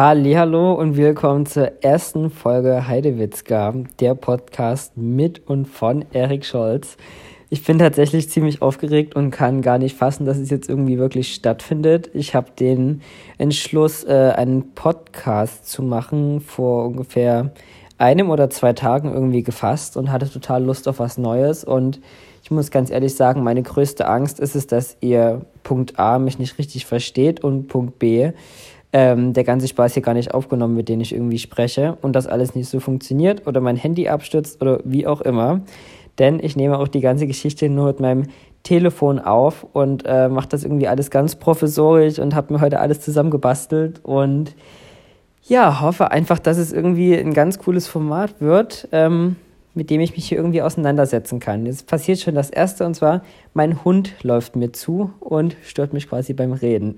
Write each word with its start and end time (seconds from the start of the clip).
Hallo 0.00 0.74
und 0.74 0.96
willkommen 0.96 1.44
zur 1.44 1.82
ersten 1.82 2.30
Folge 2.30 2.86
Heidewitzka, 2.86 3.74
der 3.98 4.14
Podcast 4.14 4.96
mit 4.96 5.44
und 5.48 5.66
von 5.66 6.04
Erik 6.12 6.44
Scholz. 6.44 6.96
Ich 7.50 7.64
bin 7.64 7.80
tatsächlich 7.80 8.30
ziemlich 8.30 8.62
aufgeregt 8.62 9.16
und 9.16 9.32
kann 9.32 9.60
gar 9.60 9.76
nicht 9.78 9.96
fassen, 9.96 10.24
dass 10.24 10.38
es 10.38 10.50
jetzt 10.50 10.68
irgendwie 10.68 10.98
wirklich 10.98 11.34
stattfindet. 11.34 12.10
Ich 12.14 12.36
habe 12.36 12.52
den 12.56 13.02
Entschluss, 13.38 14.04
äh, 14.04 14.34
einen 14.36 14.72
Podcast 14.76 15.68
zu 15.68 15.82
machen, 15.82 16.42
vor 16.42 16.86
ungefähr 16.86 17.50
einem 17.98 18.30
oder 18.30 18.50
zwei 18.50 18.74
Tagen 18.74 19.12
irgendwie 19.12 19.42
gefasst 19.42 19.96
und 19.96 20.12
hatte 20.12 20.30
total 20.30 20.62
Lust 20.62 20.86
auf 20.86 21.00
was 21.00 21.18
Neues. 21.18 21.64
Und 21.64 22.00
ich 22.44 22.52
muss 22.52 22.70
ganz 22.70 22.92
ehrlich 22.92 23.16
sagen, 23.16 23.42
meine 23.42 23.64
größte 23.64 24.06
Angst 24.06 24.38
ist 24.38 24.54
es, 24.54 24.68
dass 24.68 24.96
ihr 25.00 25.40
Punkt 25.64 25.98
A 25.98 26.20
mich 26.20 26.38
nicht 26.38 26.56
richtig 26.56 26.86
versteht 26.86 27.42
und 27.42 27.66
Punkt 27.66 27.98
B, 27.98 28.30
ähm, 28.92 29.32
der 29.32 29.44
ganze 29.44 29.68
Spaß 29.68 29.94
hier 29.94 30.02
gar 30.02 30.14
nicht 30.14 30.32
aufgenommen, 30.32 30.74
mit 30.74 30.88
dem 30.88 31.00
ich 31.00 31.12
irgendwie 31.12 31.38
spreche 31.38 31.98
und 32.00 32.14
das 32.14 32.26
alles 32.26 32.54
nicht 32.54 32.68
so 32.68 32.80
funktioniert 32.80 33.46
oder 33.46 33.60
mein 33.60 33.76
Handy 33.76 34.08
abstürzt 34.08 34.62
oder 34.62 34.80
wie 34.84 35.06
auch 35.06 35.20
immer. 35.20 35.60
Denn 36.18 36.40
ich 36.42 36.56
nehme 36.56 36.78
auch 36.78 36.88
die 36.88 37.00
ganze 37.00 37.26
Geschichte 37.26 37.68
nur 37.68 37.88
mit 37.88 38.00
meinem 38.00 38.24
Telefon 38.62 39.18
auf 39.18 39.66
und 39.72 40.04
äh, 40.06 40.28
mache 40.28 40.48
das 40.48 40.64
irgendwie 40.64 40.88
alles 40.88 41.10
ganz 41.10 41.36
professorisch 41.36 42.18
und 42.18 42.34
habe 42.34 42.52
mir 42.52 42.60
heute 42.60 42.80
alles 42.80 43.00
zusammengebastelt 43.00 44.00
und 44.04 44.54
ja, 45.44 45.80
hoffe 45.80 46.10
einfach, 46.10 46.38
dass 46.38 46.58
es 46.58 46.72
irgendwie 46.72 47.14
ein 47.14 47.32
ganz 47.32 47.58
cooles 47.58 47.86
Format 47.86 48.40
wird. 48.40 48.88
Ähm, 48.92 49.36
mit 49.78 49.90
dem 49.90 50.00
ich 50.00 50.16
mich 50.16 50.28
hier 50.28 50.36
irgendwie 50.36 50.60
auseinandersetzen 50.60 51.38
kann. 51.38 51.64
Jetzt 51.64 51.86
passiert 51.86 52.18
schon 52.18 52.34
das 52.34 52.50
Erste 52.50 52.84
und 52.84 52.94
zwar, 52.94 53.22
mein 53.54 53.84
Hund 53.84 54.12
läuft 54.24 54.56
mir 54.56 54.72
zu 54.72 55.12
und 55.20 55.56
stört 55.62 55.92
mich 55.92 56.08
quasi 56.08 56.34
beim 56.34 56.52
Reden. 56.52 56.96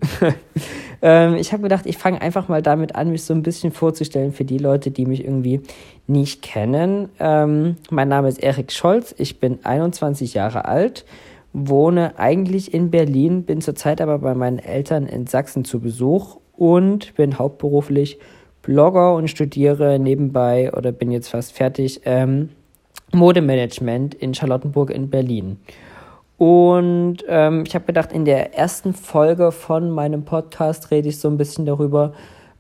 ähm, 1.03 1.35
ich 1.35 1.53
habe 1.53 1.63
gedacht, 1.63 1.85
ich 1.85 1.99
fange 1.99 2.23
einfach 2.23 2.49
mal 2.49 2.63
damit 2.63 2.95
an, 2.95 3.11
mich 3.11 3.23
so 3.23 3.35
ein 3.35 3.43
bisschen 3.43 3.71
vorzustellen 3.71 4.33
für 4.33 4.47
die 4.47 4.57
Leute, 4.57 4.91
die 4.91 5.05
mich 5.05 5.23
irgendwie 5.23 5.61
nicht 6.07 6.41
kennen. 6.41 7.11
Ähm, 7.21 7.77
mein 7.91 8.09
Name 8.09 8.29
ist 8.29 8.43
Erik 8.43 8.73
Scholz, 8.73 9.15
ich 9.19 9.41
bin 9.41 9.59
21 9.63 10.33
Jahre 10.33 10.65
alt, 10.65 11.05
wohne 11.53 12.19
eigentlich 12.19 12.73
in 12.73 12.91
Berlin, 12.91 13.43
bin 13.43 13.61
zurzeit 13.61 14.01
aber 14.01 14.21
bei 14.21 14.35
meinen 14.35 14.59
Eltern 14.59 15.07
in 15.07 15.27
Sachsen 15.27 15.67
zu 15.67 15.81
Besuch 15.81 16.39
und 16.57 17.15
bin 17.15 17.39
hauptberuflich 17.39 18.19
Blogger 18.63 19.15
und 19.15 19.29
studiere 19.29 19.99
nebenbei 19.99 20.73
oder 20.73 20.93
bin 20.93 21.11
jetzt 21.11 21.29
fast 21.29 21.53
fertig 21.53 22.01
ähm, 22.07 22.49
Modemanagement 23.13 24.15
in 24.15 24.35
Charlottenburg 24.35 24.91
in 24.91 25.11
Berlin. 25.11 25.59
Und 26.39 27.19
ähm, 27.29 27.65
ich 27.67 27.75
habe 27.75 27.85
gedacht, 27.85 28.13
in 28.13 28.25
der 28.25 28.55
ersten 28.57 28.95
Folge 28.95 29.53
von 29.53 29.91
meinem 29.91 30.25
Podcast 30.25 30.91
rede 30.91 31.11
ich 31.11 31.19
so 31.19 31.29
ein 31.29 31.37
bisschen 31.37 31.67
darüber, 31.67 32.15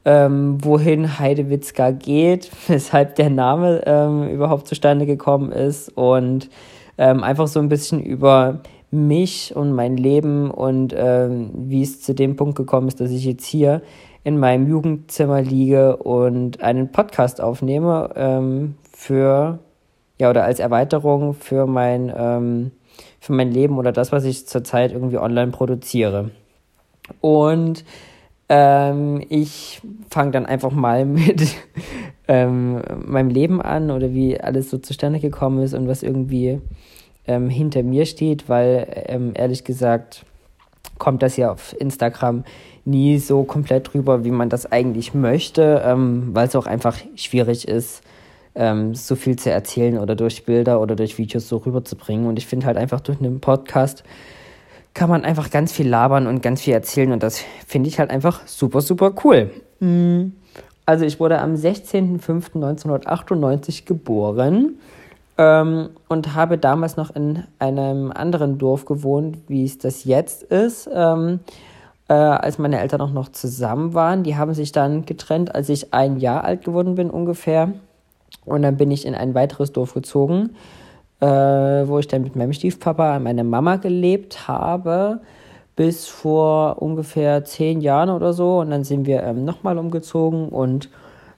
ähm, 0.05 0.59
wohin 0.63 1.19
Heidewitzka 1.19 1.91
geht, 1.91 2.51
weshalb 2.69 3.15
der 3.15 3.31
Name 3.31 3.83
ähm, 3.87 4.29
überhaupt 4.29 4.67
zustande 4.67 5.07
gekommen 5.07 5.51
ist 5.53 5.97
und 5.97 6.51
ähm, 6.99 7.25
einfach 7.25 7.49
so 7.49 7.59
ein 7.61 7.69
bisschen 7.69 8.03
über 8.03 8.61
mich 8.91 9.55
und 9.57 9.73
mein 9.73 9.97
Leben 9.97 10.51
und 10.51 10.95
ähm, 10.97 11.51
wie 11.55 11.83
es 11.83 12.03
zu 12.03 12.15
dem 12.15 12.37
Punkt 12.37 12.57
gekommen 12.57 12.89
ist, 12.89 13.01
dass 13.01 13.11
ich 13.11 13.25
jetzt 13.25 13.47
hier 13.47 13.83
in 14.25 14.39
meinem 14.39 14.69
Jugendzimmer 14.69 15.41
liege 15.41 15.97
und 15.97 16.61
einen 16.61 16.93
Podcast 16.93 17.41
aufnehme 17.41 18.11
ähm, 18.17 18.75
für 18.93 19.61
ja, 20.21 20.31
oder 20.31 20.45
als 20.45 20.61
Erweiterung 20.61 21.35
für 21.35 21.67
mein, 21.67 22.13
ähm, 22.17 22.71
für 23.19 23.33
mein 23.33 23.51
Leben 23.51 23.79
oder 23.79 23.91
das, 23.91 24.13
was 24.13 24.25
ich 24.25 24.47
zurzeit 24.47 24.93
irgendwie 24.93 25.19
online 25.19 25.51
produziere. 25.51 26.31
Und 27.21 27.85
ähm, 28.49 29.25
ich 29.29 29.81
fange 30.11 30.33
dann 30.33 30.47
einfach 30.47 30.71
mal 30.71 31.05
mit 31.07 31.57
ähm, 32.29 32.83
meinem 33.05 33.31
Leben 33.31 33.61
an 33.61 33.91
oder 33.91 34.13
wie 34.13 34.41
alles 34.41 34.71
so 34.71 34.79
zustande 34.79 35.21
gekommen 35.21 35.63
ist 35.63 35.75
und 35.75 35.89
was 35.89 36.03
irgendwie 36.03 36.61
ähm, 37.27 37.49
hinter 37.49 37.83
mir 37.83 38.07
steht, 38.07 38.49
weil 38.49 38.87
ähm, 39.07 39.33
ehrlich 39.35 39.65
gesagt 39.65 40.25
kommt 40.99 41.23
das 41.23 41.37
ja 41.37 41.51
auf 41.51 41.75
Instagram 41.79 42.45
nie 42.85 43.19
so 43.19 43.45
komplett 43.45 43.95
rüber, 43.95 44.25
wie 44.25 44.31
man 44.31 44.49
das 44.49 44.71
eigentlich 44.71 45.15
möchte, 45.15 45.83
ähm, 45.85 46.31
weil 46.33 46.47
es 46.47 46.57
auch 46.57 46.67
einfach 46.67 46.99
schwierig 47.17 47.67
ist, 47.69 48.03
ähm, 48.55 48.95
so 48.95 49.17
viel 49.17 49.37
zu 49.37 49.51
erzählen 49.51 49.99
oder 49.99 50.17
durch 50.17 50.45
Bilder 50.45 50.81
oder 50.81 50.97
durch 50.97 51.19
Videos 51.19 51.49
so 51.49 51.59
rüberzubringen. 51.59 52.27
Und 52.27 52.39
ich 52.39 52.47
finde 52.47 52.67
halt 52.67 52.77
einfach 52.77 53.01
durch 53.01 53.21
einen 53.21 53.41
Podcast 53.41 54.05
kann 54.95 55.11
man 55.11 55.25
einfach 55.25 55.51
ganz 55.51 55.73
viel 55.73 55.89
labern 55.89 56.27
und 56.27 56.43
ganz 56.43 56.63
viel 56.63 56.75
erzählen 56.75 57.13
und 57.13 57.23
das 57.23 57.45
finde 57.67 57.89
ich 57.89 58.01
halt 58.01 58.11
einfach 58.11 58.45
super, 58.47 58.81
super 58.81 59.13
cool. 59.25 59.51
Mhm. 59.79 60.33
Also 60.87 61.05
ich 61.05 61.21
wurde 61.21 61.39
am 61.41 61.55
16.05.1998 61.55 63.85
geboren 63.85 64.79
ähm, 65.39 65.91
und 66.09 66.35
habe 66.35 66.59
damals 66.59 66.97
noch 66.97 67.15
in 67.15 67.45
einem 67.61 68.11
anderen 68.11 68.59
Dorf 68.59 68.87
gewohnt, 68.87 69.39
wie 69.47 69.65
es 69.65 69.79
das 69.79 70.03
jetzt 70.05 70.43
ist. 70.43 70.91
Ähm, 70.93 71.39
äh, 72.09 72.15
als 72.15 72.59
meine 72.59 72.81
Eltern 72.81 73.03
auch 73.03 73.13
noch 73.13 73.29
zusammen 73.29 73.95
waren. 73.95 74.25
Die 74.25 74.37
haben 74.37 74.53
sich 74.53 74.73
dann 74.73 75.07
getrennt, 75.07 75.55
als 75.55 75.69
ich 75.69 75.95
ein 75.95 76.17
Jahr 76.17 76.43
alt 76.43 76.65
geworden 76.65 76.97
bin 76.97 77.09
ungefähr. 77.09 77.73
Und 78.45 78.63
dann 78.63 78.77
bin 78.77 78.91
ich 78.91 79.07
in 79.07 79.15
ein 79.15 79.35
weiteres 79.35 79.73
Dorf 79.73 79.95
gezogen, 79.95 80.51
äh, 81.21 81.27
wo 81.27 81.99
ich 81.99 82.09
dann 82.09 82.23
mit 82.23 82.37
meinem 82.37 82.53
Stiefpapa 82.53 83.17
und 83.17 83.25
meiner 83.25 83.45
Mama 83.45 83.77
gelebt 83.77 84.49
habe, 84.49 85.21
bis 85.77 86.07
vor 86.07 86.81
ungefähr 86.83 87.45
zehn 87.45 87.81
Jahren 87.81 88.11
oder 88.11 88.33
so. 88.33 88.59
Und 88.61 88.71
dann 88.71 88.85
sind 88.85 89.07
wir 89.07 89.23
ähm, 89.23 89.45
nochmal 89.45 89.79
umgezogen 89.79 90.49
und 90.49 90.89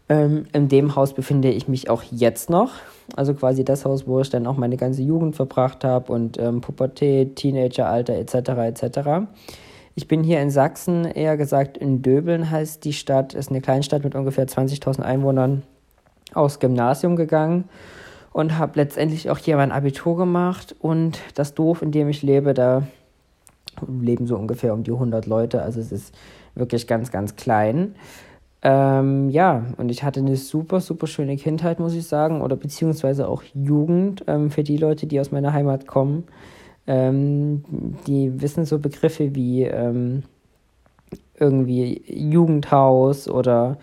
ähm, 0.08 0.44
in 0.52 0.68
dem 0.68 0.96
Haus 0.96 1.14
befinde 1.14 1.50
ich 1.50 1.68
mich 1.68 1.88
auch 1.88 2.02
jetzt 2.02 2.50
noch. 2.50 2.72
Also 3.16 3.34
quasi 3.34 3.64
das 3.64 3.84
Haus, 3.84 4.06
wo 4.06 4.20
ich 4.20 4.30
dann 4.30 4.46
auch 4.46 4.56
meine 4.56 4.76
ganze 4.76 5.02
Jugend 5.02 5.36
verbracht 5.36 5.84
habe 5.84 6.12
und 6.12 6.38
ähm, 6.38 6.60
Pubertät, 6.60 7.36
Teenageralter 7.36 8.14
etc. 8.14 8.34
etc. 8.82 8.98
Ich 9.94 10.08
bin 10.08 10.22
hier 10.22 10.40
in 10.40 10.50
Sachsen, 10.50 11.04
eher 11.04 11.36
gesagt 11.36 11.76
in 11.76 12.02
Döbeln 12.02 12.50
heißt 12.50 12.84
die 12.84 12.92
Stadt, 12.92 13.34
ist 13.34 13.50
eine 13.50 13.60
Kleinstadt 13.60 14.04
mit 14.04 14.14
ungefähr 14.14 14.46
20.000 14.46 15.02
Einwohnern 15.02 15.62
aufs 16.34 16.60
Gymnasium 16.60 17.16
gegangen 17.16 17.64
und 18.32 18.58
habe 18.58 18.72
letztendlich 18.76 19.30
auch 19.30 19.38
hier 19.38 19.56
mein 19.56 19.72
Abitur 19.72 20.16
gemacht. 20.16 20.74
Und 20.78 21.20
das 21.34 21.54
Dorf, 21.54 21.82
in 21.82 21.92
dem 21.92 22.08
ich 22.08 22.22
lebe, 22.22 22.54
da 22.54 22.82
leben 23.86 24.26
so 24.26 24.36
ungefähr 24.36 24.74
um 24.74 24.82
die 24.84 24.92
100 24.92 25.26
Leute. 25.26 25.62
Also 25.62 25.80
es 25.80 25.92
ist 25.92 26.14
wirklich 26.54 26.86
ganz, 26.86 27.10
ganz 27.10 27.36
klein. 27.36 27.94
Ähm, 28.62 29.28
ja, 29.30 29.66
und 29.76 29.90
ich 29.90 30.04
hatte 30.04 30.20
eine 30.20 30.36
super, 30.36 30.80
super 30.80 31.08
schöne 31.08 31.36
Kindheit, 31.36 31.80
muss 31.80 31.94
ich 31.94 32.06
sagen, 32.06 32.42
oder 32.42 32.54
beziehungsweise 32.54 33.28
auch 33.28 33.42
Jugend 33.54 34.24
ähm, 34.28 34.50
für 34.50 34.62
die 34.62 34.76
Leute, 34.76 35.06
die 35.06 35.18
aus 35.18 35.32
meiner 35.32 35.52
Heimat 35.52 35.86
kommen. 35.86 36.24
Ähm, 36.86 37.64
die 38.06 38.40
wissen 38.40 38.64
so 38.64 38.78
Begriffe 38.78 39.34
wie 39.34 39.64
ähm, 39.64 40.22
irgendwie 41.38 42.02
Jugendhaus 42.06 43.28
oder 43.28 43.78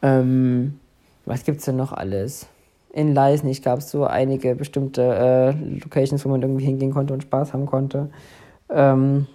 ähm, 0.00 0.78
was 1.26 1.44
gibt's 1.44 1.64
denn 1.64 1.76
noch 1.76 1.92
alles? 1.92 2.46
In 2.92 3.12
Leisnig 3.12 3.62
gab 3.62 3.80
es 3.80 3.90
so 3.90 4.04
einige 4.04 4.54
bestimmte 4.54 5.02
äh, 5.02 5.78
Locations, 5.80 6.24
wo 6.24 6.28
man 6.28 6.42
irgendwie 6.42 6.64
hingehen 6.64 6.92
konnte 6.92 7.12
und 7.12 7.22
Spaß 7.22 7.52
haben 7.52 7.66
konnte. 7.66 8.10
Ähm, 8.70 9.26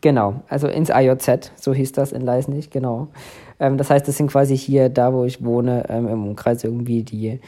genau, 0.00 0.42
also 0.48 0.66
ins 0.66 0.90
IOZ, 0.90 1.52
so 1.56 1.72
hieß 1.72 1.92
das 1.92 2.12
in 2.12 2.22
Leisnig, 2.22 2.70
genau. 2.70 3.08
Ähm, 3.60 3.78
das 3.78 3.90
heißt, 3.90 4.08
das 4.08 4.16
sind 4.16 4.30
quasi 4.30 4.56
hier, 4.56 4.88
da 4.88 5.12
wo 5.12 5.24
ich 5.24 5.44
wohne, 5.44 5.84
ähm, 5.88 6.08
im 6.08 6.26
Umkreis 6.26 6.64
irgendwie 6.64 7.04
die 7.04 7.40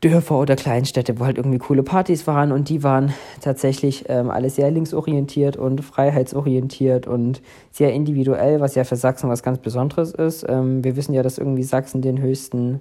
Dörfer 0.00 0.38
oder 0.38 0.54
Kleinstädte, 0.54 1.18
wo 1.18 1.24
halt 1.24 1.38
irgendwie 1.38 1.58
coole 1.58 1.82
Partys 1.82 2.26
waren 2.28 2.52
und 2.52 2.68
die 2.68 2.84
waren 2.84 3.12
tatsächlich 3.40 4.04
ähm, 4.08 4.30
alle 4.30 4.48
sehr 4.48 4.70
linksorientiert 4.70 5.56
und 5.56 5.84
freiheitsorientiert 5.84 7.08
und 7.08 7.42
sehr 7.72 7.92
individuell, 7.92 8.60
was 8.60 8.76
ja 8.76 8.84
für 8.84 8.94
Sachsen 8.94 9.28
was 9.28 9.42
ganz 9.42 9.58
Besonderes 9.58 10.12
ist. 10.12 10.46
Ähm, 10.48 10.84
wir 10.84 10.94
wissen 10.94 11.14
ja, 11.14 11.24
dass 11.24 11.38
irgendwie 11.38 11.64
Sachsen 11.64 12.00
den 12.00 12.20
höchsten 12.20 12.80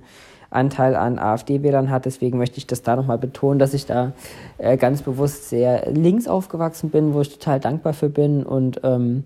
Anteil 0.52 0.96
an 0.96 1.18
AfD-Wählern 1.18 1.90
hat, 1.90 2.06
deswegen 2.06 2.38
möchte 2.38 2.60
ich 2.60 2.68
das 2.68 2.84
da 2.84 2.96
nochmal 2.96 3.18
betonen, 3.18 3.58
dass 3.58 3.74
ich 3.74 3.86
da 3.88 4.14
äh, 4.60 4.78
ganz 4.78 5.02
bewusst 5.02 5.50
sehr 5.50 5.92
links 5.92 6.28
aufgewachsen 6.28 6.92
bin, 6.92 7.14
wo 7.16 7.22
ich 7.22 7.34
total 7.34 7.60
dankbar 7.60 7.94
für 7.94 8.10
bin 8.10 8.44
und 8.44 8.80
ähm, 8.84 9.24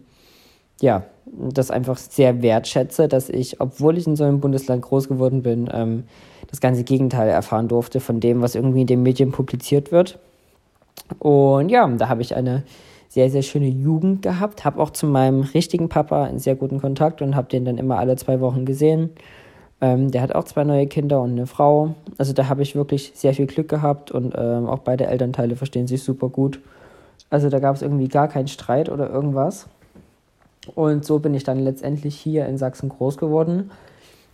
ja, 0.81 1.03
das 1.25 1.71
einfach 1.71 1.97
sehr 1.97 2.41
wertschätze, 2.41 3.07
dass 3.07 3.29
ich, 3.29 3.61
obwohl 3.61 3.97
ich 3.97 4.07
in 4.07 4.15
so 4.15 4.23
einem 4.23 4.39
Bundesland 4.39 4.81
groß 4.81 5.07
geworden 5.07 5.43
bin, 5.43 5.69
ähm, 5.71 6.03
das 6.49 6.59
ganze 6.59 6.83
Gegenteil 6.83 7.29
erfahren 7.29 7.67
durfte 7.67 7.99
von 7.99 8.19
dem, 8.19 8.41
was 8.41 8.55
irgendwie 8.55 8.81
in 8.81 8.87
den 8.87 9.03
Medien 9.03 9.31
publiziert 9.31 9.91
wird. 9.91 10.19
Und 11.19 11.69
ja, 11.69 11.87
da 11.87 12.09
habe 12.09 12.21
ich 12.21 12.35
eine 12.35 12.63
sehr, 13.07 13.29
sehr 13.29 13.41
schöne 13.41 13.67
Jugend 13.67 14.21
gehabt, 14.21 14.63
habe 14.63 14.81
auch 14.81 14.89
zu 14.89 15.05
meinem 15.05 15.41
richtigen 15.41 15.89
Papa 15.89 16.23
einen 16.23 16.39
sehr 16.39 16.55
guten 16.55 16.79
Kontakt 16.79 17.21
und 17.21 17.35
habe 17.35 17.49
den 17.49 17.65
dann 17.65 17.77
immer 17.77 17.97
alle 17.97 18.15
zwei 18.15 18.39
Wochen 18.39 18.65
gesehen. 18.65 19.09
Ähm, 19.81 20.11
der 20.11 20.21
hat 20.21 20.33
auch 20.33 20.45
zwei 20.45 20.63
neue 20.63 20.87
Kinder 20.87 21.21
und 21.21 21.31
eine 21.31 21.47
Frau. 21.47 21.95
Also 22.17 22.33
da 22.33 22.47
habe 22.47 22.61
ich 22.61 22.75
wirklich 22.75 23.11
sehr 23.15 23.33
viel 23.33 23.47
Glück 23.47 23.67
gehabt 23.67 24.11
und 24.11 24.33
ähm, 24.37 24.67
auch 24.67 24.79
beide 24.79 25.07
Elternteile 25.07 25.55
verstehen 25.55 25.87
sich 25.87 26.03
super 26.03 26.29
gut. 26.29 26.61
Also 27.29 27.49
da 27.49 27.59
gab 27.59 27.75
es 27.75 27.81
irgendwie 27.81 28.07
gar 28.07 28.27
keinen 28.27 28.47
Streit 28.47 28.89
oder 28.89 29.09
irgendwas. 29.09 29.67
Und 30.75 31.05
so 31.05 31.19
bin 31.19 31.33
ich 31.33 31.43
dann 31.43 31.59
letztendlich 31.59 32.15
hier 32.15 32.45
in 32.45 32.57
Sachsen 32.57 32.89
groß 32.89 33.17
geworden 33.17 33.71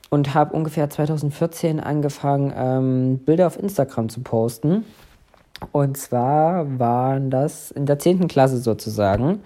und 0.09 0.33
habe 0.33 0.56
ungefähr 0.56 0.89
2014 0.89 1.79
angefangen, 1.79 2.53
ähm, 2.56 3.19
Bilder 3.19 3.47
auf 3.47 3.59
Instagram 3.59 4.09
zu 4.09 4.21
posten. 4.21 4.85
Und 5.71 5.97
zwar 5.97 6.79
waren 6.79 7.29
das 7.29 7.71
in 7.71 7.85
der 7.85 7.97
10. 7.97 8.27
Klasse 8.27 8.57
sozusagen. 8.57 9.39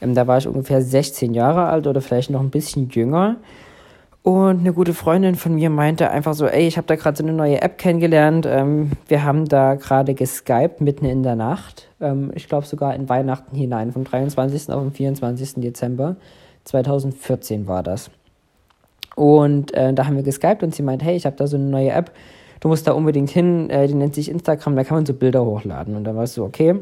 Ähm, 0.00 0.14
da 0.14 0.26
war 0.26 0.38
ich 0.38 0.48
ungefähr 0.48 0.80
16 0.80 1.34
Jahre 1.34 1.66
alt 1.66 1.86
oder 1.86 2.00
vielleicht 2.00 2.30
noch 2.30 2.40
ein 2.40 2.50
bisschen 2.50 2.88
jünger. 2.88 3.36
Und 4.22 4.60
eine 4.60 4.72
gute 4.72 4.94
Freundin 4.94 5.36
von 5.36 5.54
mir 5.54 5.70
meinte 5.70 6.10
einfach 6.10 6.34
so, 6.34 6.46
ey, 6.46 6.66
ich 6.66 6.76
habe 6.76 6.86
da 6.86 6.96
gerade 6.96 7.16
so 7.16 7.22
eine 7.22 7.32
neue 7.32 7.62
App 7.62 7.78
kennengelernt. 7.78 8.46
Ähm, 8.46 8.90
wir 9.06 9.24
haben 9.24 9.46
da 9.46 9.76
gerade 9.76 10.14
geskypt 10.14 10.80
mitten 10.80 11.06
in 11.06 11.22
der 11.22 11.36
Nacht. 11.36 11.88
Ähm, 12.00 12.32
ich 12.34 12.48
glaube 12.48 12.66
sogar 12.66 12.94
in 12.94 13.08
Weihnachten 13.08 13.56
hinein, 13.56 13.92
vom 13.92 14.04
23. 14.04 14.70
auf 14.70 14.82
den 14.82 14.92
24. 14.92 15.54
Dezember 15.56 16.16
2014 16.64 17.66
war 17.66 17.82
das. 17.82 18.10
Und 19.14 19.72
äh, 19.74 19.94
da 19.94 20.06
haben 20.06 20.16
wir 20.16 20.22
geskypt 20.22 20.62
und 20.62 20.74
sie 20.74 20.82
meint, 20.82 21.02
hey, 21.02 21.16
ich 21.16 21.26
habe 21.26 21.36
da 21.36 21.46
so 21.46 21.56
eine 21.56 21.66
neue 21.66 21.90
App. 21.90 22.12
Du 22.60 22.68
musst 22.68 22.86
da 22.86 22.92
unbedingt 22.92 23.30
hin, 23.30 23.70
äh, 23.70 23.86
die 23.86 23.94
nennt 23.94 24.14
sich 24.14 24.28
Instagram, 24.28 24.76
da 24.76 24.84
kann 24.84 24.98
man 24.98 25.06
so 25.06 25.14
Bilder 25.14 25.44
hochladen. 25.44 25.96
Und 25.96 26.04
dann 26.04 26.16
war 26.16 26.24
es 26.24 26.34
so, 26.34 26.44
okay, 26.44 26.74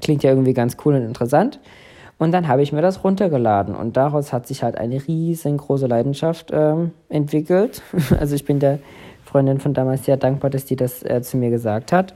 klingt 0.00 0.22
ja 0.22 0.30
irgendwie 0.30 0.54
ganz 0.54 0.76
cool 0.84 0.94
und 0.94 1.02
interessant. 1.02 1.60
Und 2.18 2.32
dann 2.32 2.46
habe 2.46 2.62
ich 2.62 2.72
mir 2.72 2.82
das 2.82 3.02
runtergeladen 3.02 3.74
und 3.74 3.96
daraus 3.96 4.32
hat 4.32 4.46
sich 4.46 4.62
halt 4.62 4.78
eine 4.78 5.06
riesengroße 5.06 5.86
Leidenschaft 5.86 6.50
ähm, 6.52 6.92
entwickelt. 7.08 7.82
Also 8.18 8.34
ich 8.34 8.44
bin 8.44 8.60
der 8.60 8.78
Freundin 9.24 9.60
von 9.60 9.72
damals 9.72 10.04
sehr 10.04 10.18
dankbar, 10.18 10.50
dass 10.50 10.66
die 10.66 10.76
das 10.76 11.02
äh, 11.02 11.22
zu 11.22 11.38
mir 11.38 11.50
gesagt 11.50 11.90
hat. 11.90 12.14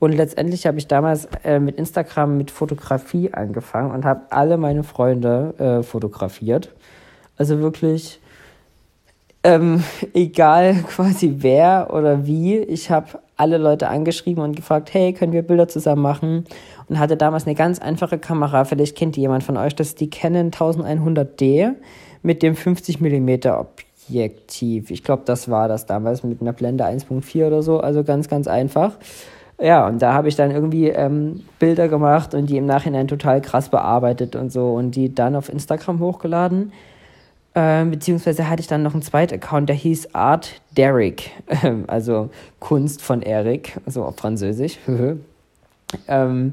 Und 0.00 0.12
letztendlich 0.12 0.66
habe 0.66 0.78
ich 0.78 0.88
damals 0.88 1.28
äh, 1.44 1.60
mit 1.60 1.76
Instagram 1.76 2.36
mit 2.36 2.50
Fotografie 2.50 3.32
angefangen 3.32 3.92
und 3.92 4.04
habe 4.04 4.22
alle 4.30 4.56
meine 4.56 4.82
Freunde 4.82 5.54
äh, 5.58 5.82
fotografiert. 5.84 6.74
Also 7.36 7.60
wirklich 7.60 8.20
ähm, 9.44 9.84
egal 10.12 10.74
quasi 10.88 11.36
wer 11.38 11.90
oder 11.92 12.26
wie. 12.26 12.58
Ich 12.58 12.90
habe 12.90 13.20
alle 13.36 13.58
Leute 13.58 13.88
angeschrieben 13.88 14.42
und 14.42 14.56
gefragt, 14.56 14.92
hey, 14.92 15.12
können 15.12 15.32
wir 15.32 15.42
Bilder 15.42 15.68
zusammen 15.68 16.02
machen? 16.02 16.44
Und 16.88 16.98
hatte 16.98 17.16
damals 17.16 17.46
eine 17.46 17.54
ganz 17.54 17.78
einfache 17.78 18.18
Kamera. 18.18 18.64
Vielleicht 18.64 18.96
kennt 18.96 19.16
die 19.16 19.20
jemand 19.20 19.44
von 19.44 19.56
euch. 19.56 19.74
Das 19.74 19.88
ist 19.88 20.00
die 20.00 20.10
Canon 20.10 20.50
1100D 20.50 21.74
mit 22.22 22.42
dem 22.42 22.56
50 22.56 23.00
mm 23.00 23.30
Objektiv. 24.08 24.90
Ich 24.90 25.02
glaube, 25.02 25.22
das 25.26 25.50
war 25.50 25.68
das 25.68 25.86
damals 25.86 26.22
mit 26.22 26.40
einer 26.40 26.52
Blende 26.52 26.84
1.4 26.84 27.46
oder 27.46 27.62
so. 27.62 27.80
Also 27.80 28.04
ganz, 28.04 28.28
ganz 28.28 28.46
einfach. 28.46 28.98
Ja, 29.60 29.86
und 29.86 30.02
da 30.02 30.12
habe 30.12 30.28
ich 30.28 30.36
dann 30.36 30.50
irgendwie 30.50 30.88
ähm, 30.88 31.44
Bilder 31.58 31.88
gemacht 31.88 32.34
und 32.34 32.50
die 32.50 32.58
im 32.58 32.66
Nachhinein 32.66 33.08
total 33.08 33.40
krass 33.40 33.70
bearbeitet 33.70 34.36
und 34.36 34.52
so 34.52 34.74
und 34.74 34.92
die 34.92 35.14
dann 35.14 35.34
auf 35.34 35.48
Instagram 35.48 36.00
hochgeladen. 36.00 36.72
Ähm, 37.58 37.90
beziehungsweise 37.90 38.50
hatte 38.50 38.60
ich 38.60 38.66
dann 38.66 38.82
noch 38.82 38.92
einen 38.92 39.00
zweiten 39.00 39.34
Account, 39.34 39.70
der 39.70 39.76
hieß 39.76 40.14
Art 40.14 40.60
Derek, 40.76 41.30
ähm, 41.64 41.84
also 41.86 42.28
Kunst 42.60 43.00
von 43.00 43.22
Eric, 43.22 43.78
also 43.86 44.04
auf 44.04 44.16
Französisch. 44.16 44.78
ähm, 46.08 46.52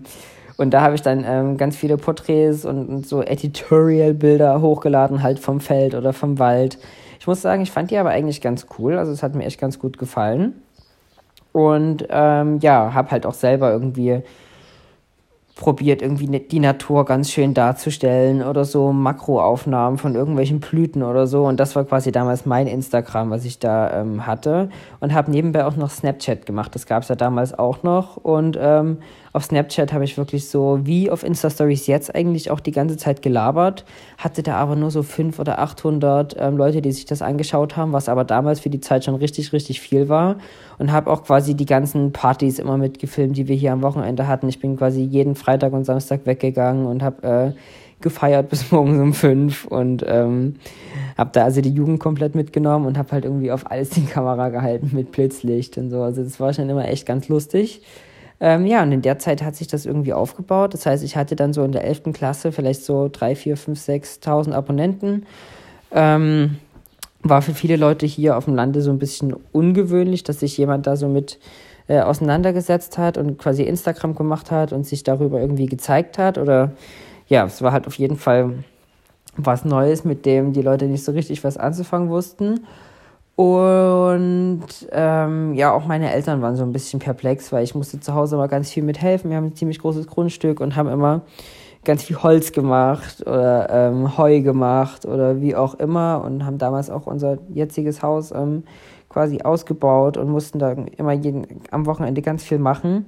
und 0.55 0.73
da 0.73 0.79
habe 0.81 0.95
ich 0.95 1.01
dann 1.01 1.25
ähm, 1.27 1.57
ganz 1.57 1.75
viele 1.75 1.97
Porträts 1.97 2.63
und, 2.63 2.87
und 2.87 3.05
so 3.05 3.21
Editorial-Bilder 3.21 4.61
hochgeladen, 4.61 5.21
halt 5.21 5.39
vom 5.39 5.59
Feld 5.59 5.93
oder 5.93 6.13
vom 6.13 6.39
Wald. 6.39 6.79
Ich 7.19 7.27
muss 7.27 7.41
sagen, 7.41 7.63
ich 7.63 7.71
fand 7.71 7.91
die 7.91 7.97
aber 7.97 8.11
eigentlich 8.11 8.39
ganz 8.39 8.67
cool, 8.79 8.97
also 8.97 9.11
es 9.11 9.23
hat 9.23 9.35
mir 9.35 9.43
echt 9.43 9.59
ganz 9.59 9.79
gut 9.79 9.97
gefallen. 9.97 10.53
Und 11.51 12.07
ähm, 12.09 12.59
ja, 12.59 12.93
habe 12.93 13.11
halt 13.11 13.25
auch 13.25 13.33
selber 13.33 13.71
irgendwie 13.71 14.21
probiert, 15.55 16.01
irgendwie 16.01 16.27
ne, 16.27 16.39
die 16.39 16.59
Natur 16.59 17.05
ganz 17.05 17.31
schön 17.31 17.53
darzustellen 17.53 18.41
oder 18.41 18.65
so 18.65 18.91
Makroaufnahmen 18.91 19.99
von 19.99 20.15
irgendwelchen 20.15 20.59
Blüten 20.59 21.03
oder 21.03 21.27
so. 21.27 21.45
Und 21.45 21.59
das 21.59 21.75
war 21.75 21.83
quasi 21.85 22.11
damals 22.11 22.45
mein 22.45 22.67
Instagram, 22.67 23.29
was 23.29 23.45
ich 23.45 23.59
da 23.59 24.01
ähm, 24.01 24.25
hatte. 24.25 24.69
Und 24.99 25.13
habe 25.13 25.29
nebenbei 25.29 25.65
auch 25.65 25.75
noch 25.75 25.91
Snapchat 25.91 26.45
gemacht. 26.45 26.73
Das 26.73 26.85
gab 26.85 27.03
es 27.03 27.09
ja 27.09 27.15
damals 27.15 27.57
auch 27.57 27.83
noch. 27.83 28.17
Und 28.17 28.57
ähm, 28.59 28.97
auf 29.33 29.45
Snapchat 29.45 29.91
habe 29.91 30.03
ich 30.03 30.15
wirklich 30.15 30.47
so 30.47 30.79
wie 30.83 31.09
auf 31.09 31.23
Insta-Stories 31.23 31.87
jetzt 31.87 32.13
eigentlich 32.13 32.51
auch 32.51 32.59
die 32.59 32.71
ganze 32.71 32.97
Zeit 32.97 33.23
gelabert, 33.23 33.83
hatte 34.19 34.43
da 34.43 34.57
aber 34.57 34.75
nur 34.75 34.91
so 34.91 35.01
500 35.01 35.39
oder 35.39 35.59
800 35.59 36.35
ähm, 36.37 36.55
Leute, 36.55 36.83
die 36.83 36.91
sich 36.91 37.05
das 37.05 37.23
angeschaut 37.23 37.75
haben, 37.75 37.93
was 37.93 38.09
aber 38.09 38.25
damals 38.25 38.59
für 38.59 38.69
die 38.69 38.79
Zeit 38.79 39.05
schon 39.05 39.15
richtig, 39.15 39.51
richtig 39.51 39.81
viel 39.81 40.07
war. 40.07 40.37
Und 40.77 40.91
habe 40.91 41.09
auch 41.09 41.23
quasi 41.23 41.55
die 41.55 41.65
ganzen 41.65 42.11
Partys 42.11 42.59
immer 42.59 42.77
mitgefilmt, 42.77 43.35
die 43.35 43.47
wir 43.47 43.55
hier 43.55 43.73
am 43.73 43.81
Wochenende 43.81 44.27
hatten. 44.27 44.47
Ich 44.49 44.59
bin 44.59 44.77
quasi 44.77 45.01
jeden 45.01 45.33
Freitag 45.33 45.73
und 45.73 45.83
Samstag 45.83 46.25
weggegangen 46.25 46.85
und 46.85 47.01
habe 47.01 47.55
äh, 47.55 48.01
gefeiert 48.01 48.49
bis 48.51 48.71
morgens 48.71 48.99
um 48.99 49.13
fünf 49.15 49.65
und 49.65 50.05
ähm, 50.07 50.57
habe 51.17 51.31
da 51.33 51.45
also 51.45 51.59
die 51.61 51.73
Jugend 51.73 51.99
komplett 51.99 52.35
mitgenommen 52.35 52.85
und 52.85 52.99
habe 52.99 53.11
halt 53.11 53.25
irgendwie 53.25 53.51
auf 53.51 53.71
alles 53.71 53.89
die 53.89 54.05
Kamera 54.05 54.49
gehalten 54.49 54.91
mit 54.93 55.11
Blitzlicht 55.11 55.79
und 55.79 55.89
so. 55.89 56.03
Also 56.03 56.23
das 56.23 56.39
war 56.39 56.53
schon 56.53 56.69
immer 56.69 56.87
echt 56.87 57.07
ganz 57.07 57.29
lustig. 57.29 57.81
Ähm, 58.43 58.65
ja, 58.65 58.83
und 58.83 58.91
in 58.91 59.01
der 59.01 59.19
Zeit 59.19 59.41
hat 59.41 59.55
sich 59.55 59.67
das 59.67 59.85
irgendwie 59.85 60.11
aufgebaut. 60.11 60.73
Das 60.73 60.85
heißt, 60.85 61.01
ich 61.01 61.15
hatte 61.15 61.37
dann 61.37 61.53
so 61.53 61.63
in 61.63 61.71
der 61.71 61.85
11. 61.85 62.11
Klasse 62.11 62.51
vielleicht 62.51 62.83
so 62.83 63.09
3, 63.09 63.37
4, 63.37 63.55
5, 63.55 63.79
6.000 63.79 64.51
Abonnenten. 64.51 65.25
Ähm, 65.93 66.57
war 67.21 67.41
für 67.41 67.53
viele 67.53 67.77
Leute 67.77 68.05
hier 68.05 68.35
auf 68.35 68.43
dem 68.43 68.55
Lande 68.55 68.81
so 68.81 68.91
ein 68.91 68.99
bisschen 68.99 69.33
ungewöhnlich, 69.53 70.25
dass 70.25 70.41
sich 70.41 70.57
jemand 70.57 70.87
da 70.87 70.97
so 70.97 71.07
mit 71.07 71.39
äh, 71.87 72.01
auseinandergesetzt 72.01 72.97
hat 72.97 73.17
und 73.17 73.37
quasi 73.37 73.63
Instagram 73.63 74.13
gemacht 74.13 74.51
hat 74.51 74.73
und 74.73 74.85
sich 74.85 75.03
darüber 75.03 75.39
irgendwie 75.39 75.67
gezeigt 75.67 76.17
hat. 76.17 76.37
Oder 76.37 76.71
ja, 77.29 77.45
es 77.45 77.61
war 77.61 77.71
halt 77.71 77.87
auf 77.87 77.95
jeden 77.95 78.17
Fall 78.17 78.55
was 79.37 79.63
Neues, 79.63 80.03
mit 80.03 80.25
dem 80.25 80.51
die 80.51 80.61
Leute 80.61 80.87
nicht 80.87 81.05
so 81.05 81.13
richtig 81.13 81.45
was 81.45 81.55
anzufangen 81.55 82.09
wussten. 82.09 82.67
Und 83.35 84.65
ähm, 84.91 85.53
ja, 85.55 85.71
auch 85.73 85.85
meine 85.85 86.13
Eltern 86.13 86.41
waren 86.41 86.55
so 86.55 86.63
ein 86.63 86.71
bisschen 86.71 86.99
perplex, 86.99 87.51
weil 87.51 87.63
ich 87.63 87.73
musste 87.73 87.99
zu 87.99 88.13
Hause 88.13 88.35
immer 88.35 88.47
ganz 88.47 88.69
viel 88.69 88.83
mithelfen. 88.83 89.31
Wir 89.31 89.37
haben 89.37 89.47
ein 89.47 89.55
ziemlich 89.55 89.79
großes 89.79 90.05
Grundstück 90.07 90.59
und 90.59 90.75
haben 90.75 90.89
immer 90.89 91.21
ganz 91.83 92.03
viel 92.03 92.21
Holz 92.21 92.51
gemacht 92.51 93.21
oder 93.21 93.69
ähm, 93.69 94.17
Heu 94.17 94.41
gemacht 94.41 95.05
oder 95.05 95.41
wie 95.41 95.55
auch 95.55 95.73
immer 95.75 96.23
und 96.23 96.45
haben 96.45 96.57
damals 96.57 96.89
auch 96.89 97.07
unser 97.07 97.39
jetziges 97.49 98.03
Haus 98.03 98.31
ähm, 98.31 98.63
quasi 99.09 99.41
ausgebaut 99.41 100.17
und 100.17 100.29
mussten 100.29 100.59
da 100.59 100.71
immer 100.71 101.13
jeden, 101.13 101.45
am 101.71 101.85
Wochenende 101.85 102.21
ganz 102.21 102.43
viel 102.43 102.59
machen. 102.59 103.07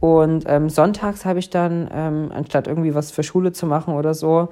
Und 0.00 0.44
ähm, 0.46 0.68
sonntags 0.68 1.24
habe 1.24 1.38
ich 1.38 1.50
dann, 1.50 1.88
ähm, 1.92 2.30
anstatt 2.32 2.68
irgendwie 2.68 2.94
was 2.94 3.10
für 3.10 3.22
Schule 3.22 3.52
zu 3.52 3.66
machen 3.66 3.94
oder 3.94 4.14
so, 4.14 4.48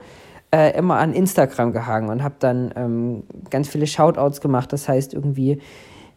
äh, 0.55 0.79
immer 0.79 0.99
an 0.99 1.13
Instagram 1.13 1.73
gehangen 1.73 2.09
und 2.11 2.23
habe 2.23 2.37
dann 2.39 2.73
ähm, 2.77 3.25
ganz 3.51 3.69
viele 3.69 3.89
Shoutouts 3.89 4.41
gemacht. 4.41 4.73
Das 4.73 4.89
heißt 4.89 5.13
irgendwie 5.13 5.61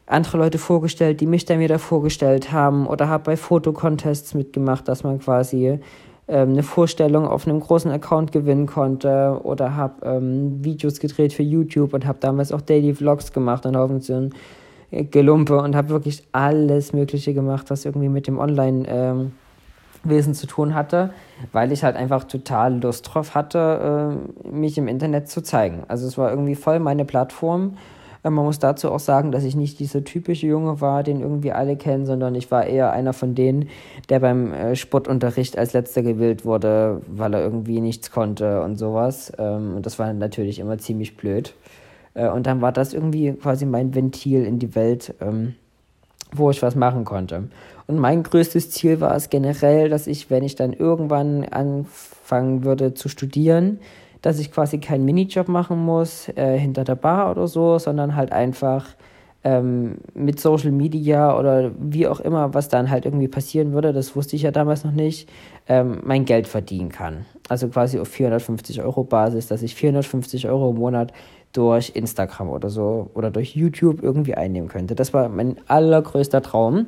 andere 0.06 0.38
Leute 0.38 0.60
vorgestellt, 0.60 1.22
die 1.22 1.26
mich 1.26 1.46
dann 1.46 1.60
wieder 1.60 1.80
vorgestellt 1.80 2.52
haben 2.52 2.86
oder 2.86 3.10
habe 3.10 3.24
bei 3.24 3.38
Fotocontests 3.38 4.36
mitgemacht, 4.36 4.88
dass 4.88 5.04
man 5.04 5.18
quasi 5.18 5.80
ähm, 6.28 6.50
eine 6.50 6.62
Vorstellung 6.62 7.26
auf 7.26 7.48
einem 7.48 7.60
großen 7.60 7.90
Account 7.90 8.32
gewinnen 8.32 8.68
konnte 8.68 9.42
oder 9.42 9.76
habe 9.76 10.06
ähm, 10.06 10.64
Videos 10.64 11.00
gedreht 11.00 11.34
für 11.34 11.44
YouTube 11.44 11.96
und 11.96 12.06
habe 12.06 12.20
damals 12.22 12.52
auch 12.52 12.62
Daily 12.62 12.94
Vlogs 12.94 13.34
gemacht 13.34 13.66
und 13.66 13.76
auf 13.76 13.90
so 14.04 14.14
ein 14.14 14.30
Gelumpe 14.92 15.58
und 15.58 15.76
habe 15.76 15.90
wirklich 15.90 16.28
alles 16.32 16.94
Mögliche 16.94 17.34
gemacht, 17.34 17.72
was 17.72 17.86
irgendwie 17.86 18.08
mit 18.08 18.28
dem 18.28 18.38
Online 18.38 18.86
ähm, 18.88 19.32
Wesen 20.04 20.34
zu 20.34 20.48
tun 20.48 20.76
hatte, 20.76 21.12
weil 21.52 21.72
ich 21.72 21.84
halt 21.84 21.96
einfach 21.96 22.24
total 22.24 22.82
Lust 22.82 23.14
drauf 23.14 23.36
hatte, 23.36 24.18
äh, 24.46 24.50
mich 24.50 24.78
im 24.78 24.88
Internet 24.88 25.30
zu 25.30 25.42
zeigen. 25.42 25.84
Also 25.88 26.08
es 26.08 26.18
war 26.18 26.30
irgendwie 26.30 26.56
voll 26.56 26.80
meine 26.80 27.06
Plattform. 27.06 27.78
Äh, 28.24 28.30
man 28.30 28.46
muss 28.46 28.60
dazu 28.60 28.92
auch 28.92 29.00
sagen, 29.00 29.32
dass 29.32 29.44
ich 29.44 29.56
nicht 29.56 29.80
dieser 29.80 30.04
typische 30.04 30.48
Junge 30.48 30.82
war, 30.82 31.04
den 31.04 31.22
irgendwie 31.22 31.52
alle 31.52 31.76
kennen, 31.76 32.06
sondern 32.06 32.36
ich 32.36 32.52
war 32.52 32.66
eher 32.66 32.92
einer 32.92 33.14
von 33.14 33.36
denen, 33.36 33.70
der 34.10 34.20
beim 34.20 34.54
äh, 34.54 34.76
Sportunterricht 34.76 35.58
als 35.58 35.74
letzter 35.74 36.02
gewählt 36.02 36.46
wurde, 36.46 37.02
weil 37.08 37.34
er 37.34 37.42
irgendwie 37.42 37.82
nichts 37.82 38.12
konnte 38.12 38.62
und 38.62 38.78
sowas. 38.78 39.32
Ähm, 39.38 39.76
und 39.76 39.86
das 39.86 40.00
war 40.00 40.12
natürlich 40.14 40.60
immer 40.60 40.78
ziemlich 40.78 41.18
blöd. 41.18 41.54
Und 42.34 42.48
dann 42.48 42.62
war 42.62 42.72
das 42.72 42.96
irgendwie 42.96 43.34
quasi 43.34 43.68
mein 43.68 43.94
Ventil 43.94 44.44
in 44.44 44.58
die 44.58 44.74
Welt. 44.74 45.14
Wo 46.34 46.52
ich 46.52 46.62
was 46.62 46.76
machen 46.76 47.06
konnte. 47.06 47.44
Und 47.88 48.00
mein 48.00 48.24
größtes 48.24 48.70
Ziel 48.70 49.00
war 49.00 49.16
es 49.16 49.30
generell, 49.30 49.90
dass 49.90 50.08
ich, 50.08 50.30
wenn 50.30 50.44
ich 50.44 50.56
dann 50.56 50.74
irgendwann 50.74 51.46
anfangen 51.46 52.66
würde 52.66 52.94
zu 52.94 53.08
studieren, 53.08 53.80
dass 54.22 54.40
ich 54.40 54.52
quasi 54.52 54.80
keinen 54.80 55.06
Minijob 55.06 55.48
machen 55.48 55.84
muss 55.84 56.28
äh, 56.36 56.58
hinter 56.58 56.84
der 56.84 56.96
Bar 56.96 57.32
oder 57.32 57.48
so, 57.48 57.80
sondern 57.80 58.16
halt 58.16 58.34
einfach 58.34 58.88
ähm, 59.44 60.00
mit 60.14 60.40
Social 60.40 60.72
Media 60.72 61.38
oder 61.38 61.72
wie 61.80 62.08
auch 62.08 62.20
immer, 62.20 62.54
was 62.54 62.68
dann 62.68 62.90
halt 62.90 63.06
irgendwie 63.06 63.30
passieren 63.30 63.72
würde, 63.72 63.94
das 63.94 64.16
wusste 64.16 64.36
ich 64.36 64.42
ja 64.42 64.52
damals 64.52 64.84
noch 64.84 64.92
nicht, 64.92 65.30
ähm, 65.70 66.02
mein 66.04 66.26
Geld 66.26 66.48
verdienen 66.48 66.90
kann. 66.90 67.26
Also 67.48 67.70
quasi 67.70 68.00
auf 68.00 68.10
450 68.10 68.82
Euro 68.82 69.06
Basis, 69.06 69.48
dass 69.48 69.62
ich 69.62 69.76
450 69.76 70.50
Euro 70.50 70.72
im 70.72 70.78
Monat 70.78 71.14
durch 71.54 71.92
Instagram 71.96 72.50
oder 72.50 72.70
so 72.70 73.10
oder 73.14 73.32
durch 73.32 73.56
YouTube 73.56 74.04
irgendwie 74.04 74.36
einnehmen 74.36 74.70
könnte. 74.70 74.96
Das 74.96 75.14
war 75.14 75.30
mein 75.30 75.58
allergrößter 75.68 76.42
Traum. 76.42 76.88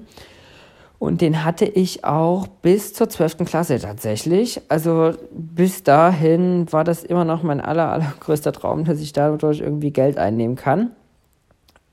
Und 1.00 1.22
den 1.22 1.46
hatte 1.46 1.64
ich 1.64 2.04
auch 2.04 2.48
bis 2.48 2.94
zur 2.94 3.10
12. 3.10 3.46
Klasse 3.46 3.80
tatsächlich. 3.80 4.62
Also 4.68 5.14
bis 5.32 5.84
dahin 5.84 6.72
war 6.74 6.84
das 6.84 7.06
immer 7.06 7.24
noch 7.24 7.42
mein 7.42 7.62
aller, 7.62 7.90
allergrößter 7.90 8.52
Traum, 8.52 8.84
dass 8.84 9.00
ich 9.00 9.14
dadurch 9.14 9.62
irgendwie 9.62 9.92
Geld 9.92 10.18
einnehmen 10.18 10.58
kann. 10.58 10.92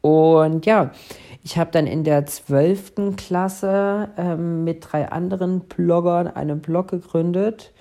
Und 0.01 0.67
ja, 0.67 0.91
ich 1.45 1.57
habe 1.57 1.71
dann 1.71 1.87
in 1.87 2.03
der 2.03 2.27
12. 2.27 3.17
Klasse 3.17 4.09
ähm, 4.17 4.65
mit 4.65 4.85
drei 4.91 5.09
anderen 5.09 5.61
Bloggern 5.61 6.27
einen 6.27 6.61
Blog 6.61 6.89
gegründet. 6.89 7.73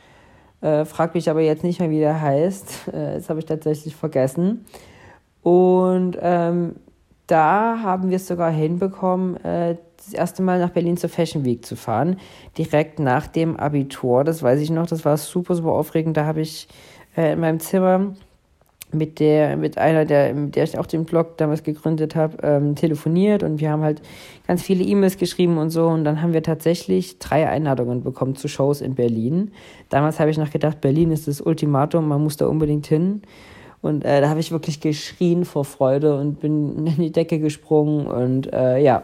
Äh, 0.65 0.85
frag 0.85 1.13
mich 1.13 1.29
aber 1.29 1.41
jetzt 1.41 1.63
nicht 1.63 1.79
mehr, 1.79 1.91
wie 1.91 1.99
der 1.99 2.19
heißt. 2.19 2.87
Äh, 2.87 3.15
das 3.15 3.29
habe 3.29 3.37
ich 3.37 3.45
tatsächlich 3.45 3.95
vergessen. 3.95 4.65
Und 5.43 6.17
ähm, 6.19 6.77
da 7.27 7.81
haben 7.83 8.09
wir 8.09 8.15
es 8.15 8.27
sogar 8.27 8.49
hinbekommen, 8.49 9.37
äh, 9.43 9.77
das 9.97 10.13
erste 10.13 10.41
Mal 10.41 10.59
nach 10.59 10.71
Berlin 10.71 10.97
zur 10.97 11.11
Fashion 11.11 11.45
Week 11.45 11.63
zu 11.63 11.75
fahren. 11.75 12.19
Direkt 12.57 12.97
nach 12.97 13.27
dem 13.27 13.57
Abitur. 13.57 14.23
Das 14.23 14.41
weiß 14.41 14.59
ich 14.59 14.71
noch. 14.71 14.87
Das 14.87 15.05
war 15.05 15.17
super, 15.17 15.53
super 15.53 15.71
aufregend. 15.71 16.17
Da 16.17 16.25
habe 16.25 16.41
ich 16.41 16.67
äh, 17.15 17.33
in 17.33 17.41
meinem 17.41 17.59
Zimmer 17.59 18.15
mit 18.97 19.19
der, 19.19 19.57
mit 19.57 19.77
einer, 19.77 20.05
der, 20.05 20.33
mit 20.33 20.55
der 20.55 20.63
ich 20.63 20.77
auch 20.77 20.85
den 20.85 21.05
Blog 21.05 21.37
damals 21.37 21.63
gegründet 21.63 22.15
habe, 22.15 22.37
ähm, 22.43 22.75
telefoniert 22.75 23.43
und 23.43 23.59
wir 23.59 23.71
haben 23.71 23.83
halt 23.83 24.01
ganz 24.47 24.61
viele 24.61 24.83
E-Mails 24.83 25.17
geschrieben 25.17 25.57
und 25.57 25.69
so 25.69 25.87
und 25.87 26.03
dann 26.03 26.21
haben 26.21 26.33
wir 26.33 26.43
tatsächlich 26.43 27.19
drei 27.19 27.47
Einladungen 27.47 28.03
bekommen 28.03 28.35
zu 28.35 28.47
Shows 28.47 28.81
in 28.81 28.95
Berlin. 28.95 29.51
Damals 29.89 30.19
habe 30.19 30.31
ich 30.31 30.37
noch 30.37 30.51
gedacht, 30.51 30.81
Berlin 30.81 31.11
ist 31.11 31.27
das 31.27 31.41
Ultimatum, 31.41 32.07
man 32.07 32.23
muss 32.23 32.37
da 32.37 32.47
unbedingt 32.47 32.87
hin. 32.87 33.21
Und 33.81 34.03
äh, 34.03 34.19
da 34.19 34.29
habe 34.29 34.39
ich 34.39 34.51
wirklich 34.51 34.79
geschrien 34.79 35.45
vor 35.45 35.63
Freude 35.63 36.17
und 36.19 36.39
bin 36.39 36.87
in 36.87 36.95
die 36.95 37.11
Decke 37.11 37.37
gesprungen 37.37 38.07
und 38.07 38.51
äh, 38.51 38.79
ja, 38.79 39.03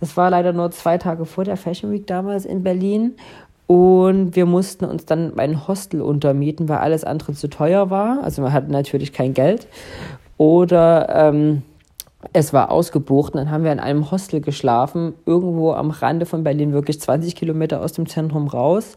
das 0.00 0.16
war 0.16 0.30
leider 0.30 0.52
nur 0.52 0.70
zwei 0.70 0.98
Tage 0.98 1.24
vor 1.24 1.44
der 1.44 1.56
Fashion 1.56 1.90
Week 1.92 2.06
damals 2.06 2.44
in 2.44 2.62
Berlin. 2.62 3.14
Und 3.68 4.34
wir 4.34 4.46
mussten 4.46 4.86
uns 4.86 5.04
dann 5.04 5.38
ein 5.38 5.68
Hostel 5.68 6.00
untermieten, 6.00 6.70
weil 6.70 6.78
alles 6.78 7.04
andere 7.04 7.34
zu 7.34 7.48
teuer 7.48 7.90
war. 7.90 8.24
Also 8.24 8.40
man 8.40 8.54
hatte 8.54 8.72
natürlich 8.72 9.12
kein 9.12 9.34
Geld. 9.34 9.68
Oder 10.38 11.08
ähm, 11.10 11.62
es 12.32 12.54
war 12.54 12.70
ausgebucht. 12.70 13.34
Und 13.34 13.40
dann 13.40 13.50
haben 13.50 13.64
wir 13.64 13.72
in 13.72 13.78
einem 13.78 14.10
Hostel 14.10 14.40
geschlafen, 14.40 15.12
irgendwo 15.26 15.72
am 15.72 15.90
Rande 15.90 16.24
von 16.24 16.44
Berlin, 16.44 16.72
wirklich 16.72 16.98
20 16.98 17.36
Kilometer 17.36 17.82
aus 17.82 17.92
dem 17.92 18.08
Zentrum 18.08 18.48
raus, 18.48 18.96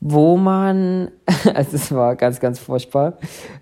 wo 0.00 0.38
man, 0.38 1.10
also 1.54 1.76
es 1.76 1.92
war 1.92 2.16
ganz, 2.16 2.40
ganz 2.40 2.58
furchtbar, 2.58 3.18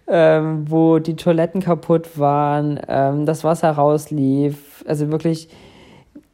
ähm, 0.06 0.70
wo 0.70 1.00
die 1.00 1.16
Toiletten 1.16 1.60
kaputt 1.60 2.16
waren, 2.16 2.78
ähm, 2.86 3.26
das 3.26 3.42
Wasser 3.42 3.72
rauslief. 3.72 4.84
Also 4.86 5.10
wirklich 5.10 5.48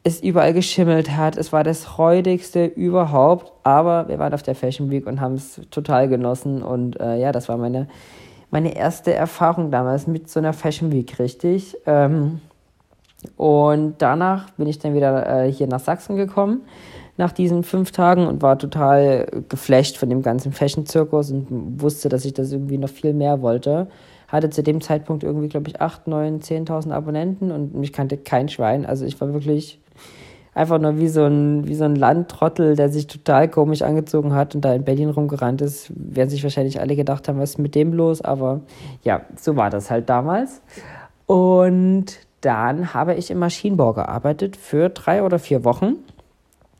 es 0.04 0.20
überall 0.20 0.52
geschimmelt 0.52 1.16
hat. 1.16 1.36
Es 1.36 1.52
war 1.52 1.64
das 1.64 1.98
räudigste 1.98 2.66
überhaupt. 2.66 3.52
Aber 3.64 4.08
wir 4.08 4.18
waren 4.18 4.34
auf 4.34 4.42
der 4.42 4.54
Fashion 4.54 4.90
Week 4.90 5.06
und 5.06 5.20
haben 5.20 5.34
es 5.34 5.60
total 5.70 6.08
genossen. 6.08 6.62
Und 6.62 7.00
äh, 7.00 7.16
ja, 7.16 7.32
das 7.32 7.48
war 7.48 7.56
meine, 7.56 7.88
meine 8.50 8.76
erste 8.76 9.14
Erfahrung 9.14 9.70
damals 9.70 10.06
mit 10.06 10.28
so 10.28 10.38
einer 10.38 10.52
Fashion 10.52 10.92
Week, 10.92 11.18
richtig. 11.18 11.76
Ähm, 11.86 12.40
und 13.36 13.94
danach 13.98 14.50
bin 14.50 14.66
ich 14.66 14.78
dann 14.78 14.94
wieder 14.94 15.44
äh, 15.44 15.50
hier 15.50 15.66
nach 15.66 15.80
Sachsen 15.80 16.16
gekommen, 16.16 16.60
nach 17.16 17.32
diesen 17.32 17.64
fünf 17.64 17.90
Tagen 17.90 18.26
und 18.26 18.42
war 18.42 18.58
total 18.58 19.26
geflasht 19.48 19.96
von 19.96 20.10
dem 20.10 20.20
ganzen 20.20 20.52
Fashion-Zirkus 20.52 21.30
und 21.30 21.80
wusste, 21.80 22.10
dass 22.10 22.26
ich 22.26 22.34
das 22.34 22.52
irgendwie 22.52 22.76
noch 22.76 22.90
viel 22.90 23.14
mehr 23.14 23.40
wollte 23.40 23.88
hatte 24.28 24.50
zu 24.50 24.62
dem 24.62 24.80
Zeitpunkt 24.80 25.22
irgendwie, 25.22 25.48
glaube 25.48 25.68
ich, 25.68 25.80
8, 25.80 26.08
9, 26.08 26.40
10.000 26.40 26.90
Abonnenten 26.90 27.52
und 27.52 27.74
mich 27.74 27.92
kannte 27.92 28.16
kein 28.16 28.48
Schwein. 28.48 28.84
Also 28.84 29.04
ich 29.04 29.20
war 29.20 29.32
wirklich 29.32 29.78
einfach 30.54 30.78
nur 30.78 30.98
wie 30.98 31.08
so 31.08 31.24
ein, 31.24 31.66
wie 31.66 31.74
so 31.74 31.84
ein 31.84 31.96
Landtrottel, 31.96 32.76
der 32.76 32.88
sich 32.88 33.06
total 33.06 33.48
komisch 33.48 33.82
angezogen 33.82 34.34
hat 34.34 34.54
und 34.54 34.64
da 34.64 34.72
in 34.72 34.84
Berlin 34.84 35.10
rumgerannt 35.10 35.60
ist, 35.60 35.92
werden 35.94 36.30
sich 36.30 36.42
wahrscheinlich 36.42 36.80
alle 36.80 36.96
gedacht 36.96 37.28
haben, 37.28 37.38
was 37.38 37.50
ist 37.50 37.58
mit 37.58 37.74
dem 37.74 37.92
los? 37.92 38.22
Aber 38.22 38.60
ja, 39.02 39.22
so 39.36 39.56
war 39.56 39.70
das 39.70 39.90
halt 39.90 40.08
damals. 40.08 40.62
Und 41.26 42.18
dann 42.40 42.94
habe 42.94 43.14
ich 43.14 43.30
im 43.30 43.38
Maschinenbau 43.38 43.92
gearbeitet 43.94 44.56
für 44.56 44.90
drei 44.90 45.22
oder 45.22 45.38
vier 45.38 45.64
Wochen, 45.64 45.96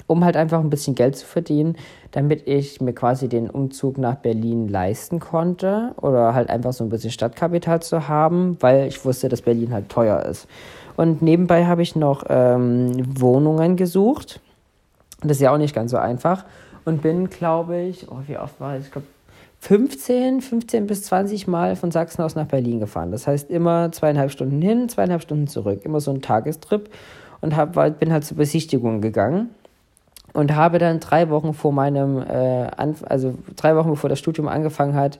um 0.07 0.25
halt 0.25 0.37
einfach 0.37 0.61
ein 0.61 0.71
bisschen 0.71 0.95
Geld 0.95 1.17
zu 1.17 1.27
verdienen, 1.27 1.77
damit 2.11 2.47
ich 2.47 2.81
mir 2.81 2.93
quasi 2.93 3.29
den 3.29 3.49
Umzug 3.49 3.99
nach 3.99 4.17
Berlin 4.17 4.69
leisten 4.69 5.19
konnte 5.19 5.95
oder 6.01 6.35
halt 6.35 6.51
einfach 6.51 6.73
so 6.73 6.85
ein 6.85 6.91
bisschen 6.91 7.11
Stadtkapital 7.11 7.81
zu 7.81 8.09
haben, 8.09 8.57
weil 8.61 8.87
ich 8.87 9.05
wusste, 9.05 9.29
dass 9.29 9.43
Berlin 9.43 9.73
halt 9.73 9.89
teuer 9.89 10.23
ist. 10.23 10.47
Und 10.97 11.23
nebenbei 11.23 11.67
habe 11.67 11.83
ich 11.83 11.97
noch 11.97 12.25
ähm, 12.29 12.93
Wohnungen 13.21 13.77
gesucht. 13.77 14.41
Das 15.23 15.33
ist 15.33 15.41
ja 15.41 15.53
auch 15.53 15.59
nicht 15.59 15.75
ganz 15.75 15.91
so 15.91 15.97
einfach. 15.97 16.45
Und 16.85 17.03
bin, 17.03 17.31
glaube 17.31 17.81
ich, 17.81 18.11
oh, 18.11 18.19
wie 18.27 18.37
oft 18.37 18.61
war 18.61 18.77
ich? 18.77 18.85
Ich 18.85 18.93
glaube, 18.93 19.07
15, 19.61 20.43
15 20.43 20.87
bis 20.87 21.05
20 21.05 21.47
Mal 21.49 21.75
von 21.75 21.91
Sachsen 21.91 22.21
aus 22.23 22.35
nach 22.35 22.47
Berlin 22.47 22.81
gefahren. 22.81 23.11
Das 23.11 23.27
heißt 23.27 23.51
immer 23.51 23.91
zweieinhalb 23.91 24.31
Stunden 24.31 24.61
hin, 24.61 24.91
zweieinhalb 24.91 25.23
Stunden 25.23 25.49
zurück. 25.49 25.81
Immer 25.85 26.01
so 26.01 26.11
ein 26.11 26.21
Tagestrip. 26.21 26.91
Und 27.41 27.57
hab, 27.57 27.73
bin 27.99 28.13
halt 28.13 28.25
zur 28.25 28.37
Besichtigung 28.37 29.01
gegangen 29.01 29.51
und 30.35 30.55
habe 30.55 30.79
dann 30.79 31.01
drei 31.01 31.31
Wochen 31.31 31.55
vor 31.55 31.73
meinem, 31.73 32.19
äh, 32.19 32.69
also 33.09 33.35
drei 33.57 33.75
Wochen 33.77 33.91
bevor 33.91 34.11
das 34.11 34.19
Studium 34.19 34.49
angefangen 34.49 34.95
hat, 34.95 35.19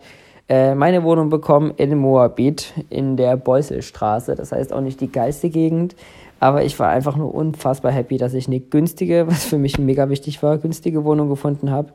äh, 0.49 0.75
meine 0.75 1.03
Wohnung 1.05 1.31
bekommen 1.31 1.73
in 1.77 1.97
Moabit 1.97 2.75
in 2.91 3.17
der 3.17 3.37
Beuselstraße. 3.37 4.35
Das 4.35 4.53
heißt 4.53 4.73
auch 4.73 4.83
nicht 4.83 5.01
die 5.01 5.11
geilste 5.11 5.49
Gegend. 5.49 5.97
Aber 6.41 6.65
ich 6.65 6.79
war 6.79 6.91
einfach 6.91 7.17
nur 7.17 7.35
unfassbar 7.35 7.93
happy, 7.93 8.19
dass 8.19 8.35
ich 8.35 8.49
eine 8.49 8.61
günstige, 8.61 9.27
was 9.27 9.45
für 9.45 9.57
mich 9.57 9.79
mega 9.79 10.11
wichtig 10.11 10.43
war, 10.43 10.59
günstige 10.59 11.05
Wohnung 11.05 11.31
gefunden 11.31 11.71
habe. 11.71 11.93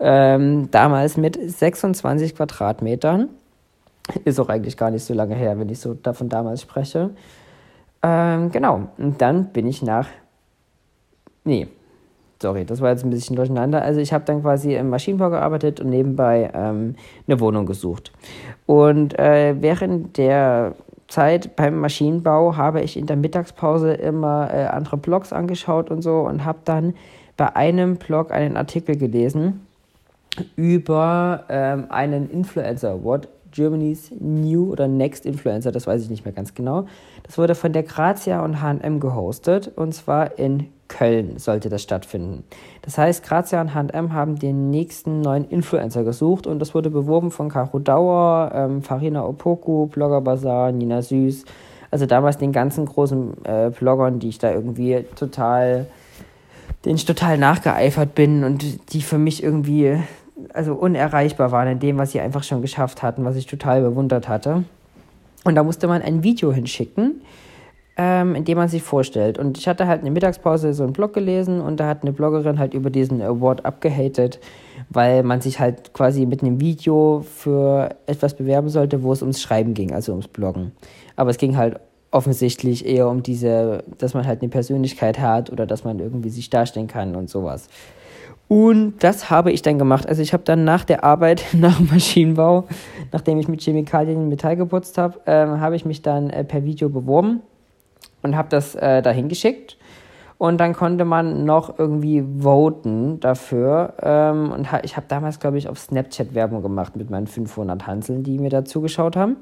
Ähm, 0.00 0.70
damals 0.70 1.16
mit 1.16 1.38
26 1.38 2.34
Quadratmetern. 2.34 3.28
Ist 4.24 4.40
auch 4.40 4.48
eigentlich 4.48 4.76
gar 4.76 4.90
nicht 4.90 5.04
so 5.04 5.14
lange 5.14 5.34
her, 5.34 5.58
wenn 5.58 5.68
ich 5.68 5.78
so 5.78 5.94
davon 5.94 6.28
damals 6.28 6.62
spreche. 6.62 7.10
Ähm, 8.02 8.50
genau. 8.50 8.88
Und 8.98 9.20
dann 9.20 9.52
bin 9.52 9.66
ich 9.66 9.82
nach. 9.82 10.08
Nee, 11.44 11.68
sorry, 12.42 12.66
das 12.66 12.80
war 12.80 12.90
jetzt 12.90 13.04
ein 13.04 13.10
bisschen 13.10 13.36
durcheinander. 13.36 13.82
Also 13.82 14.00
ich 14.00 14.12
habe 14.12 14.24
dann 14.24 14.42
quasi 14.42 14.74
im 14.74 14.90
Maschinenbau 14.90 15.30
gearbeitet 15.30 15.80
und 15.80 15.88
nebenbei 15.88 16.50
ähm, 16.52 16.96
eine 17.26 17.40
Wohnung 17.40 17.64
gesucht. 17.64 18.12
Und 18.66 19.18
äh, 19.18 19.54
während 19.60 20.18
der 20.18 20.74
Zeit 21.08 21.56
beim 21.56 21.78
Maschinenbau 21.78 22.56
habe 22.56 22.82
ich 22.82 22.96
in 22.96 23.06
der 23.06 23.16
Mittagspause 23.16 23.94
immer 23.94 24.50
äh, 24.52 24.64
andere 24.64 24.96
Blogs 24.96 25.32
angeschaut 25.32 25.90
und 25.90 26.02
so 26.02 26.20
und 26.20 26.44
habe 26.44 26.58
dann 26.64 26.94
bei 27.36 27.54
einem 27.56 27.96
Blog 27.96 28.32
einen 28.32 28.56
Artikel 28.56 28.96
gelesen 28.96 29.66
über 30.56 31.44
ähm, 31.48 31.86
einen 31.90 32.30
Influencer, 32.30 33.02
what 33.04 33.28
Germany's 33.50 34.10
New 34.18 34.72
oder 34.72 34.88
Next 34.88 35.26
Influencer, 35.26 35.72
das 35.72 35.86
weiß 35.86 36.02
ich 36.02 36.10
nicht 36.10 36.24
mehr 36.24 36.32
ganz 36.32 36.54
genau. 36.54 36.86
Das 37.22 37.36
wurde 37.36 37.54
von 37.54 37.72
der 37.72 37.82
Grazia 37.82 38.42
und 38.42 38.62
H&M 38.62 38.98
gehostet 38.98 39.70
und 39.76 39.92
zwar 39.92 40.38
in 40.38 40.68
Köln 40.92 41.38
sollte 41.38 41.68
das 41.70 41.82
stattfinden. 41.82 42.44
Das 42.82 42.98
heißt, 42.98 43.24
Grazia 43.24 43.60
und 43.60 43.74
H&M 43.74 44.12
haben 44.12 44.38
den 44.38 44.70
nächsten 44.70 45.22
neuen 45.22 45.48
Influencer 45.48 46.04
gesucht 46.04 46.46
und 46.46 46.58
das 46.58 46.74
wurde 46.74 46.90
beworben 46.90 47.30
von 47.30 47.48
Caro 47.48 47.78
Dauer, 47.78 48.52
ähm, 48.54 48.82
Farina 48.82 49.24
Opoku, 49.24 49.86
Blogger 49.86 50.20
Bazaar, 50.20 50.70
Nina 50.70 51.00
Süß, 51.00 51.44
also 51.90 52.06
damals 52.06 52.36
den 52.36 52.52
ganzen 52.52 52.84
großen 52.84 53.44
äh, 53.44 53.70
Bloggern, 53.70 54.18
die 54.18 54.28
ich 54.28 54.38
da 54.38 54.52
irgendwie 54.52 55.04
total, 55.16 55.86
denen 56.84 56.96
ich 56.96 57.06
total 57.06 57.38
nachgeeifert 57.38 58.14
bin 58.14 58.44
und 58.44 58.92
die 58.92 59.02
für 59.02 59.18
mich 59.18 59.42
irgendwie 59.42 59.98
also 60.52 60.74
unerreichbar 60.74 61.52
waren 61.52 61.68
in 61.68 61.78
dem, 61.78 61.98
was 61.98 62.12
sie 62.12 62.20
einfach 62.20 62.42
schon 62.42 62.62
geschafft 62.62 63.02
hatten, 63.02 63.24
was 63.24 63.36
ich 63.36 63.46
total 63.46 63.80
bewundert 63.80 64.28
hatte. 64.28 64.64
Und 65.44 65.54
da 65.54 65.62
musste 65.62 65.88
man 65.88 66.02
ein 66.02 66.22
Video 66.22 66.52
hinschicken, 66.52 67.22
ähm, 67.96 68.34
in 68.34 68.44
dem 68.44 68.58
man 68.58 68.68
sich 68.68 68.82
vorstellt. 68.82 69.38
Und 69.38 69.58
ich 69.58 69.68
hatte 69.68 69.86
halt 69.86 70.00
eine 70.00 70.10
Mittagspause 70.10 70.72
so 70.72 70.82
einen 70.82 70.92
Blog 70.92 71.12
gelesen 71.12 71.60
und 71.60 71.78
da 71.78 71.88
hat 71.88 72.02
eine 72.02 72.12
Bloggerin 72.12 72.58
halt 72.58 72.74
über 72.74 72.90
diesen 72.90 73.20
Award 73.20 73.64
abgehatet, 73.64 74.40
weil 74.88 75.22
man 75.22 75.40
sich 75.40 75.60
halt 75.60 75.92
quasi 75.92 76.24
mit 76.26 76.42
einem 76.42 76.60
Video 76.60 77.24
für 77.26 77.90
etwas 78.06 78.34
bewerben 78.34 78.68
sollte, 78.68 79.02
wo 79.02 79.12
es 79.12 79.22
ums 79.22 79.42
Schreiben 79.42 79.74
ging, 79.74 79.92
also 79.92 80.12
ums 80.12 80.28
Bloggen. 80.28 80.72
Aber 81.16 81.30
es 81.30 81.38
ging 81.38 81.56
halt 81.56 81.78
offensichtlich 82.10 82.86
eher 82.86 83.08
um 83.08 83.22
diese, 83.22 83.84
dass 83.98 84.14
man 84.14 84.26
halt 84.26 84.40
eine 84.40 84.48
Persönlichkeit 84.48 85.18
hat 85.18 85.50
oder 85.50 85.66
dass 85.66 85.84
man 85.84 85.98
irgendwie 85.98 86.30
sich 86.30 86.50
darstellen 86.50 86.86
kann 86.86 87.14
und 87.14 87.28
sowas. 87.28 87.68
Und 88.48 89.02
das 89.02 89.30
habe 89.30 89.50
ich 89.50 89.62
dann 89.62 89.78
gemacht. 89.78 90.06
Also 90.06 90.20
ich 90.20 90.34
habe 90.34 90.42
dann 90.44 90.64
nach 90.64 90.84
der 90.84 91.04
Arbeit, 91.04 91.44
nach 91.52 91.80
Maschinenbau, 91.80 92.64
nachdem 93.12 93.38
ich 93.38 93.48
mit 93.48 93.62
Chemikalien 93.62 94.28
Metall 94.28 94.56
geputzt 94.56 94.98
habe, 94.98 95.20
äh, 95.26 95.46
habe 95.46 95.76
ich 95.76 95.84
mich 95.84 96.02
dann 96.02 96.30
äh, 96.30 96.44
per 96.44 96.64
Video 96.64 96.88
beworben 96.88 97.40
und 98.22 98.36
habe 98.36 98.48
das 98.48 98.74
äh, 98.74 99.02
dahin 99.02 99.28
geschickt. 99.28 99.76
Und 100.38 100.58
dann 100.58 100.72
konnte 100.72 101.04
man 101.04 101.44
noch 101.44 101.78
irgendwie 101.78 102.24
voten 102.40 103.20
dafür. 103.20 103.94
Ähm, 104.02 104.50
und 104.50 104.72
ha 104.72 104.80
ich 104.82 104.96
habe 104.96 105.06
damals, 105.08 105.38
glaube 105.38 105.58
ich, 105.58 105.68
auf 105.68 105.78
Snapchat 105.78 106.34
Werbung 106.34 106.62
gemacht 106.62 106.96
mit 106.96 107.10
meinen 107.10 107.28
500 107.28 107.86
Hanseln, 107.86 108.24
die 108.24 108.38
mir 108.38 108.50
da 108.50 108.64
zugeschaut 108.64 109.14
haben. 109.14 109.36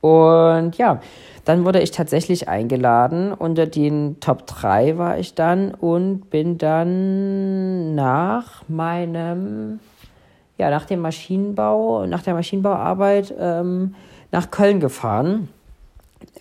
Und 0.00 0.78
ja, 0.78 1.00
dann 1.44 1.64
wurde 1.64 1.80
ich 1.80 1.92
tatsächlich 1.92 2.48
eingeladen. 2.48 3.32
Unter 3.32 3.66
den 3.66 4.18
Top 4.20 4.46
3 4.46 4.98
war 4.98 5.18
ich 5.18 5.34
dann 5.34 5.74
und 5.74 6.28
bin 6.28 6.58
dann 6.58 7.94
nach 7.94 8.68
meinem, 8.68 9.78
ja, 10.58 10.70
nach 10.70 10.86
dem 10.86 11.00
Maschinenbau, 11.00 12.06
nach 12.06 12.22
der 12.22 12.34
Maschinenbauarbeit 12.34 13.34
ähm, 13.38 13.94
nach 14.32 14.50
Köln 14.50 14.80
gefahren. 14.80 15.48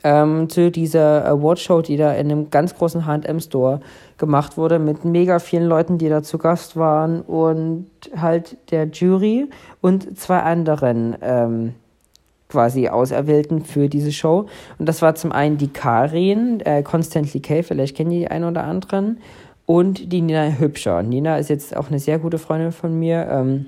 Ähm, 0.04 0.50
zu 0.50 0.72
dieser 0.72 1.26
Awardshow, 1.26 1.82
die 1.82 1.96
da 1.96 2.14
in 2.14 2.32
einem 2.32 2.50
ganz 2.50 2.76
großen 2.76 3.06
HM-Store 3.06 3.82
gemacht 4.18 4.58
wurde, 4.58 4.80
mit 4.80 5.06
mega 5.06 5.40
vielen 5.40 5.66
Leuten, 5.68 5.98
die 5.98 6.10
da 6.10 6.24
zu 6.24 6.38
Gast 6.38 6.76
waren 6.76 7.22
und 7.22 7.88
halt 8.16 8.58
der 8.72 8.88
Jury 8.88 9.50
und 9.80 10.18
zwei 10.18 10.40
anderen 10.40 11.16
ähm, 11.22 11.76
quasi 12.50 12.90
Auserwählten 12.90 13.64
für 13.64 13.90
diese 13.90 14.12
Show. 14.12 14.48
Und 14.78 14.90
das 14.90 15.02
war 15.02 15.16
zum 15.16 15.32
einen 15.32 15.58
die 15.58 15.70
Karin, 15.70 16.60
äh, 16.62 16.84
Constantly 16.84 17.40
Kay, 17.40 17.64
vielleicht 17.64 17.96
kennen 17.96 18.10
die 18.10 18.28
einen 18.28 18.46
oder 18.46 18.64
anderen, 18.64 19.20
und 19.66 20.12
die 20.12 20.22
Nina 20.22 20.50
Hübscher. 20.60 21.02
Nina 21.02 21.38
ist 21.38 21.50
jetzt 21.50 21.78
auch 21.78 21.88
eine 21.88 22.00
sehr 22.00 22.20
gute 22.20 22.38
Freundin 22.38 22.72
von 22.74 23.00
mir. 23.00 23.28
Ähm, 23.32 23.68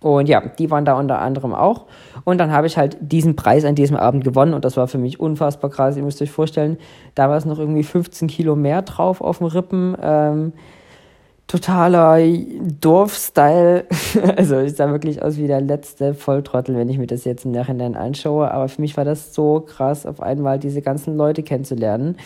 und 0.00 0.28
ja, 0.28 0.40
die 0.40 0.70
waren 0.70 0.84
da 0.84 0.98
unter 0.98 1.20
anderem 1.20 1.54
auch. 1.54 1.86
Und 2.24 2.38
dann 2.38 2.52
habe 2.52 2.66
ich 2.66 2.76
halt 2.76 2.96
diesen 3.00 3.36
Preis 3.36 3.64
an 3.64 3.74
diesem 3.74 3.96
Abend 3.96 4.24
gewonnen 4.24 4.54
und 4.54 4.64
das 4.64 4.76
war 4.76 4.88
für 4.88 4.98
mich 4.98 5.20
unfassbar 5.20 5.70
krass. 5.70 5.96
Ihr 5.96 6.02
müsst 6.02 6.20
euch 6.22 6.30
vorstellen, 6.30 6.76
da 7.14 7.28
war 7.28 7.36
es 7.36 7.44
noch 7.44 7.58
irgendwie 7.58 7.84
15 7.84 8.28
Kilo 8.28 8.56
mehr 8.56 8.82
drauf 8.82 9.20
auf 9.20 9.38
dem 9.38 9.46
Rippen. 9.46 9.96
Ähm, 10.00 10.52
totaler 11.46 12.18
Dorfstyle. 12.80 13.84
also 14.36 14.58
ich 14.60 14.74
sah 14.74 14.90
wirklich 14.90 15.22
aus 15.22 15.36
wie 15.36 15.46
der 15.46 15.60
letzte 15.60 16.14
Volltrottel, 16.14 16.76
wenn 16.76 16.88
ich 16.88 16.98
mir 16.98 17.06
das 17.06 17.24
jetzt 17.24 17.44
im 17.44 17.52
Nachhinein 17.52 17.94
anschaue. 17.96 18.50
Aber 18.50 18.68
für 18.68 18.80
mich 18.80 18.96
war 18.96 19.04
das 19.04 19.34
so 19.34 19.60
krass, 19.60 20.06
auf 20.06 20.20
einmal 20.20 20.58
diese 20.58 20.82
ganzen 20.82 21.16
Leute 21.16 21.42
kennenzulernen. 21.42 22.16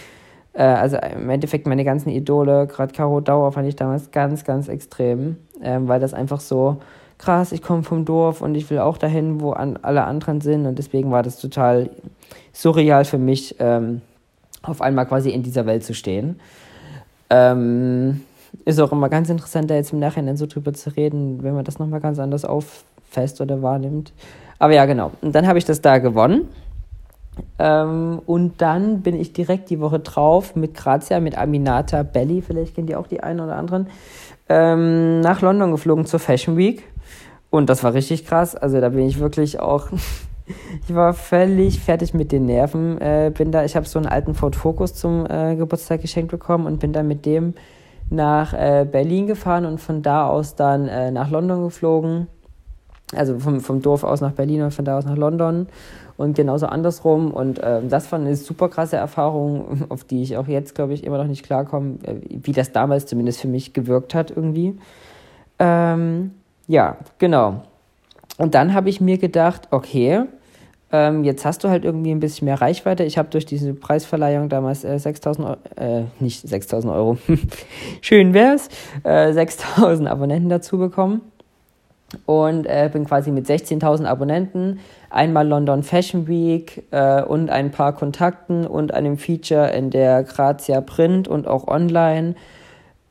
Äh, 0.53 0.63
also 0.63 0.97
im 0.97 1.29
Endeffekt 1.31 1.67
meine 1.67 1.85
ganzen 1.85 2.11
Idole, 2.11 2.67
gerade 2.67 2.93
Caro 2.93 3.21
Dauer 3.21 3.53
fand 3.53 3.69
ich 3.69 3.77
damals 3.77 4.11
ganz, 4.11 4.45
ganz 4.45 4.69
extrem, 4.69 5.37
äh, 5.63 5.79
weil 5.83 6.01
das 6.01 6.15
einfach 6.15 6.41
so 6.41 6.79
krass, 7.21 7.53
ich 7.53 7.63
komme 7.63 7.83
vom 7.83 8.05
Dorf 8.05 8.41
und 8.41 8.55
ich 8.55 8.71
will 8.71 8.79
auch 8.79 8.97
dahin, 8.97 9.41
wo 9.41 9.53
an, 9.53 9.79
alle 9.83 10.05
anderen 10.05 10.41
sind. 10.41 10.67
Und 10.67 10.79
deswegen 10.79 11.11
war 11.11 11.23
das 11.23 11.39
total 11.39 11.91
surreal 12.53 13.05
für 13.05 13.19
mich, 13.19 13.57
ähm, 13.59 14.01
auf 14.63 14.81
einmal 14.81 15.07
quasi 15.07 15.31
in 15.31 15.43
dieser 15.43 15.67
Welt 15.67 15.85
zu 15.85 15.95
stehen. 15.95 16.41
Ähm, 17.29 18.23
ist 18.65 18.81
auch 18.81 18.91
immer 18.91 19.09
ganz 19.09 19.29
interessant, 19.29 19.71
da 19.71 19.75
jetzt 19.75 19.93
im 19.93 20.01
Nachhinein 20.01 20.37
so 20.37 20.47
drüber 20.47 20.73
zu 20.73 20.97
reden, 20.97 21.43
wenn 21.43 21.55
man 21.55 21.65
das 21.65 21.79
nochmal 21.79 22.01
ganz 22.01 22.19
anders 22.19 22.45
auffasst 22.45 23.41
oder 23.41 23.63
wahrnimmt. 23.63 24.13
Aber 24.59 24.75
ja, 24.75 24.87
genau. 24.87 25.13
Und 25.21 25.35
dann 25.35 25.47
habe 25.47 25.59
ich 25.59 25.65
das 25.65 25.81
da 25.81 25.99
gewonnen. 25.99 26.49
Ähm, 27.59 28.21
und 28.27 28.61
dann 28.61 29.03
bin 29.03 29.19
ich 29.19 29.33
direkt 29.33 29.71
die 29.71 29.81
Woche 29.81 30.01
drauf 30.01 30.57
mit 30.57 30.75
Grazia, 30.75 31.21
mit 31.21 31.39
Aminata 31.39 32.03
Belly, 32.03 32.43
vielleicht 32.43 32.75
kennt 32.75 32.91
ihr 32.91 32.99
auch 32.99 33.07
die 33.07 33.23
einen 33.23 33.41
oder 33.41 33.57
anderen, 33.57 33.87
ähm, 34.49 35.21
nach 35.21 35.41
London 35.43 35.71
geflogen 35.71 36.07
zur 36.07 36.19
Fashion 36.19 36.57
Week. 36.57 36.90
Und 37.51 37.69
das 37.69 37.83
war 37.83 37.95
richtig 37.95 38.27
krass. 38.27 38.55
Also 38.55 38.81
da 38.81 38.89
bin 38.91 39.07
ich 39.07 39.19
wirklich 39.19 39.61
auch. 39.61 39.89
ich 40.89 40.95
war 40.95 41.13
völlig 41.13 41.81
fertig 41.81 42.15
mit 42.15 42.33
den 42.33 42.47
Nerven. 42.47 43.01
Äh, 43.01 43.33
bin 43.37 43.53
da, 43.53 43.65
ich 43.65 43.77
habe 43.77 43.87
so 43.87 43.99
einen 43.99 44.07
alten 44.07 44.35
Ford 44.35 44.57
Focus 44.57 44.95
zum 44.95 45.27
äh, 45.27 45.57
Geburtstag 45.57 46.01
geschenkt 46.01 46.31
bekommen 46.31 46.67
und 46.67 46.79
bin 46.79 46.93
da 46.93 47.03
mit 47.03 47.27
dem 47.27 47.55
nach 48.09 48.53
äh, 48.53 48.87
Berlin 48.91 49.27
gefahren 49.27 49.65
und 49.67 49.81
von 49.81 50.03
da 50.03 50.27
aus 50.29 50.57
dann 50.57 50.89
äh, 50.89 51.11
nach 51.11 51.31
London 51.31 51.63
geflogen. 51.63 52.27
Also 53.15 53.39
vom, 53.41 53.61
vom 53.61 53.83
Dorf 53.83 54.05
aus 54.05 54.21
nach 54.21 54.33
Berlin 54.33 54.63
und 54.63 54.73
von 54.73 54.85
da 54.85 54.97
aus 54.97 55.05
nach 55.05 55.17
London 55.17 55.67
und 56.17 56.37
genauso 56.37 56.67
andersrum. 56.67 57.33
Und 57.33 57.61
ähm, 57.63 57.89
das 57.89 58.13
war 58.13 58.19
eine 58.21 58.37
super 58.37 58.69
krasse 58.69 58.97
Erfahrung, 58.97 59.87
auf 59.89 60.05
die 60.05 60.23
ich 60.23 60.37
auch 60.37 60.47
jetzt, 60.47 60.75
glaube 60.75 60.93
ich, 60.93 61.03
immer 61.03 61.19
noch 61.19 61.27
nicht 61.27 61.45
klarkomme, 61.45 61.99
äh, 62.05 62.17
wie 62.29 62.53
das 62.53 62.73
damals 62.73 63.07
zumindest 63.07 63.41
für 63.41 63.49
mich 63.49 63.73
gewirkt 63.73 64.15
hat 64.15 64.31
irgendwie. 64.31 64.79
Ähm, 65.59 66.33
ja, 66.71 66.99
genau. 67.19 67.63
Und 68.39 68.55
dann 68.55 68.75
habe 68.75 68.91
ich 68.91 69.01
mir 69.01 69.19
gedacht, 69.19 69.67
okay, 69.73 70.23
ähm, 70.93 71.25
jetzt 71.25 71.45
hast 71.45 71.65
du 71.65 71.69
halt 71.69 71.85
irgendwie 71.85 72.13
ein 72.13 72.21
bisschen 72.21 72.45
mehr 72.45 72.61
Reichweite. 72.61 73.03
Ich 73.03 73.19
habe 73.19 73.29
durch 73.29 73.45
diese 73.45 73.75
Preisverleihung 73.75 74.49
damals 74.49 74.85
äh, 74.85 74.97
6000 74.97 75.49
Euro, 75.49 75.59
äh, 75.75 76.05
nicht 76.21 76.49
6000 76.49 76.93
Euro, 76.93 77.19
schön 78.01 78.35
wär's, 78.35 78.69
äh, 79.03 79.33
6000 79.33 80.09
Abonnenten 80.09 80.49
dazu 80.49 80.79
bekommen. 80.79 81.23
Und 82.27 82.67
äh, 82.67 82.89
bin 82.93 83.05
quasi 83.05 83.33
mit 83.33 83.47
16.000 83.47 84.05
Abonnenten, 84.05 84.79
einmal 85.11 85.47
London 85.47 85.83
Fashion 85.83 86.29
Week 86.29 86.85
äh, 86.93 87.23
und 87.23 87.51
ein 87.51 87.73
paar 87.73 87.95
Kontakten 87.95 88.65
und 88.65 88.95
einem 88.95 89.17
Feature 89.17 89.71
in 89.71 89.91
der 89.91 90.23
Grazia 90.23 90.81
Print 90.81 91.27
und 91.27 91.49
auch 91.49 91.67
online 91.67 92.37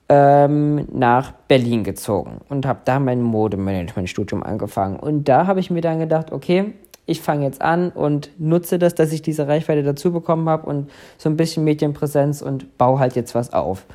ähm, 0.10 0.88
nach 0.92 1.32
Berlin 1.48 1.84
gezogen 1.84 2.42
und 2.50 2.66
habe 2.66 2.82
da 2.84 3.00
mein 3.00 3.22
Modemanagement-Studium 3.22 4.44
angefangen. 4.44 5.00
Und 5.00 5.30
da 5.30 5.46
habe 5.46 5.60
ich 5.60 5.70
mir 5.70 5.82
dann 5.82 6.00
gedacht, 6.00 6.32
okay, 6.32 6.74
ich 7.06 7.22
fange 7.22 7.46
jetzt 7.46 7.62
an 7.62 7.90
und 7.90 8.32
nutze 8.38 8.78
das, 8.78 8.96
dass 8.96 9.12
ich 9.12 9.22
diese 9.22 9.48
Reichweite 9.48 9.84
dazu 9.84 10.12
bekommen 10.12 10.50
habe 10.50 10.68
und 10.68 10.90
so 11.18 11.30
ein 11.30 11.38
bisschen 11.38 11.64
Medienpräsenz 11.64 12.42
und 12.42 12.78
baue 12.78 13.00
halt 13.00 13.16
jetzt 13.16 13.34
was 13.36 13.54
auf. 13.54 13.86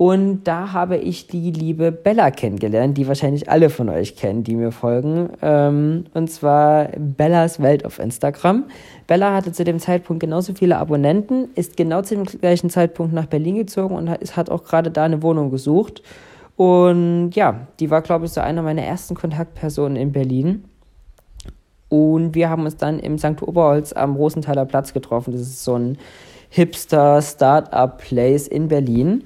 Und 0.00 0.44
da 0.44 0.72
habe 0.72 0.96
ich 0.96 1.26
die 1.26 1.50
liebe 1.50 1.92
Bella 1.92 2.30
kennengelernt, 2.30 2.96
die 2.96 3.06
wahrscheinlich 3.06 3.50
alle 3.50 3.68
von 3.68 3.90
euch 3.90 4.16
kennen, 4.16 4.44
die 4.44 4.56
mir 4.56 4.72
folgen. 4.72 5.28
Ähm, 5.42 6.06
und 6.14 6.30
zwar 6.30 6.88
Bellas 6.96 7.60
Welt 7.60 7.84
auf 7.84 7.98
Instagram. 7.98 8.64
Bella 9.06 9.34
hatte 9.34 9.52
zu 9.52 9.62
dem 9.62 9.78
Zeitpunkt 9.78 10.20
genauso 10.20 10.54
viele 10.54 10.78
Abonnenten, 10.78 11.50
ist 11.54 11.76
genau 11.76 12.00
zu 12.00 12.14
dem 12.14 12.24
gleichen 12.24 12.70
Zeitpunkt 12.70 13.12
nach 13.12 13.26
Berlin 13.26 13.56
gezogen 13.56 13.94
und 13.94 14.08
hat 14.08 14.48
auch 14.48 14.64
gerade 14.64 14.90
da 14.90 15.04
eine 15.04 15.22
Wohnung 15.22 15.50
gesucht. 15.50 16.02
Und 16.56 17.32
ja, 17.32 17.66
die 17.78 17.90
war, 17.90 18.00
glaube 18.00 18.24
ich, 18.24 18.32
so 18.32 18.40
einer 18.40 18.62
meiner 18.62 18.82
ersten 18.82 19.14
Kontaktpersonen 19.14 19.96
in 19.96 20.12
Berlin. 20.12 20.64
Und 21.90 22.34
wir 22.34 22.48
haben 22.48 22.64
uns 22.64 22.78
dann 22.78 23.00
im 23.00 23.18
St. 23.18 23.42
Oberholz 23.42 23.92
am 23.92 24.16
Rosenthaler 24.16 24.64
Platz 24.64 24.94
getroffen. 24.94 25.32
Das 25.32 25.42
ist 25.42 25.62
so 25.62 25.74
ein 25.74 25.98
Hipster-Startup-Place 26.48 28.48
in 28.48 28.68
Berlin. 28.68 29.24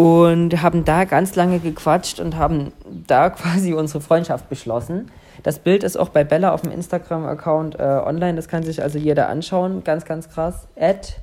Und 0.00 0.62
haben 0.62 0.86
da 0.86 1.04
ganz 1.04 1.36
lange 1.36 1.58
gequatscht 1.58 2.20
und 2.20 2.38
haben 2.38 2.72
da 3.06 3.28
quasi 3.30 3.74
unsere 3.74 4.00
Freundschaft 4.00 4.48
beschlossen. 4.48 5.10
Das 5.42 5.58
Bild 5.58 5.84
ist 5.84 5.98
auch 5.98 6.08
bei 6.08 6.24
Bella 6.24 6.54
auf 6.54 6.62
dem 6.62 6.72
Instagram-Account 6.72 7.78
äh, 7.78 7.82
online. 7.82 8.36
Das 8.36 8.48
kann 8.48 8.62
sich 8.62 8.82
also 8.82 8.98
jeder 8.98 9.28
anschauen. 9.28 9.84
Ganz, 9.84 10.06
ganz 10.06 10.30
krass. 10.30 10.68
At 10.74 11.20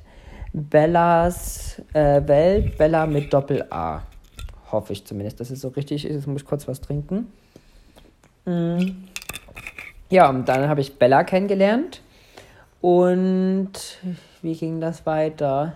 Bellas 0.52 1.82
äh, 1.92 2.22
Welt, 2.28 2.78
Bella 2.78 3.06
mit 3.06 3.32
Doppel-A. 3.32 4.02
Hoffe 4.70 4.92
ich 4.92 5.04
zumindest, 5.04 5.40
dass 5.40 5.50
es 5.50 5.60
so 5.60 5.68
richtig 5.68 6.04
ist. 6.04 6.14
Jetzt 6.14 6.26
muss 6.28 6.42
ich 6.42 6.46
kurz 6.46 6.68
was 6.68 6.80
trinken. 6.80 7.32
Mm. 8.44 8.90
Ja, 10.08 10.28
und 10.30 10.48
dann 10.48 10.68
habe 10.68 10.80
ich 10.82 11.00
Bella 11.00 11.24
kennengelernt. 11.24 12.00
Und 12.80 13.72
wie 14.42 14.54
ging 14.54 14.80
das 14.80 15.04
weiter? 15.04 15.74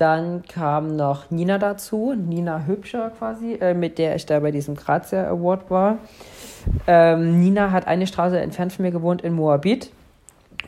Dann 0.00 0.44
kam 0.44 0.96
noch 0.96 1.30
Nina 1.30 1.58
dazu, 1.58 2.14
Nina 2.16 2.64
Hübscher 2.66 3.10
quasi, 3.18 3.58
äh, 3.60 3.74
mit 3.74 3.98
der 3.98 4.16
ich 4.16 4.24
da 4.24 4.40
bei 4.40 4.50
diesem 4.50 4.74
Grazia 4.74 5.28
Award 5.28 5.70
war. 5.70 5.98
Ähm, 6.86 7.38
Nina 7.38 7.70
hat 7.70 7.86
eine 7.86 8.06
Straße 8.06 8.40
entfernt 8.40 8.72
von 8.72 8.86
mir 8.86 8.92
gewohnt 8.92 9.20
in 9.20 9.34
Moabit. 9.34 9.90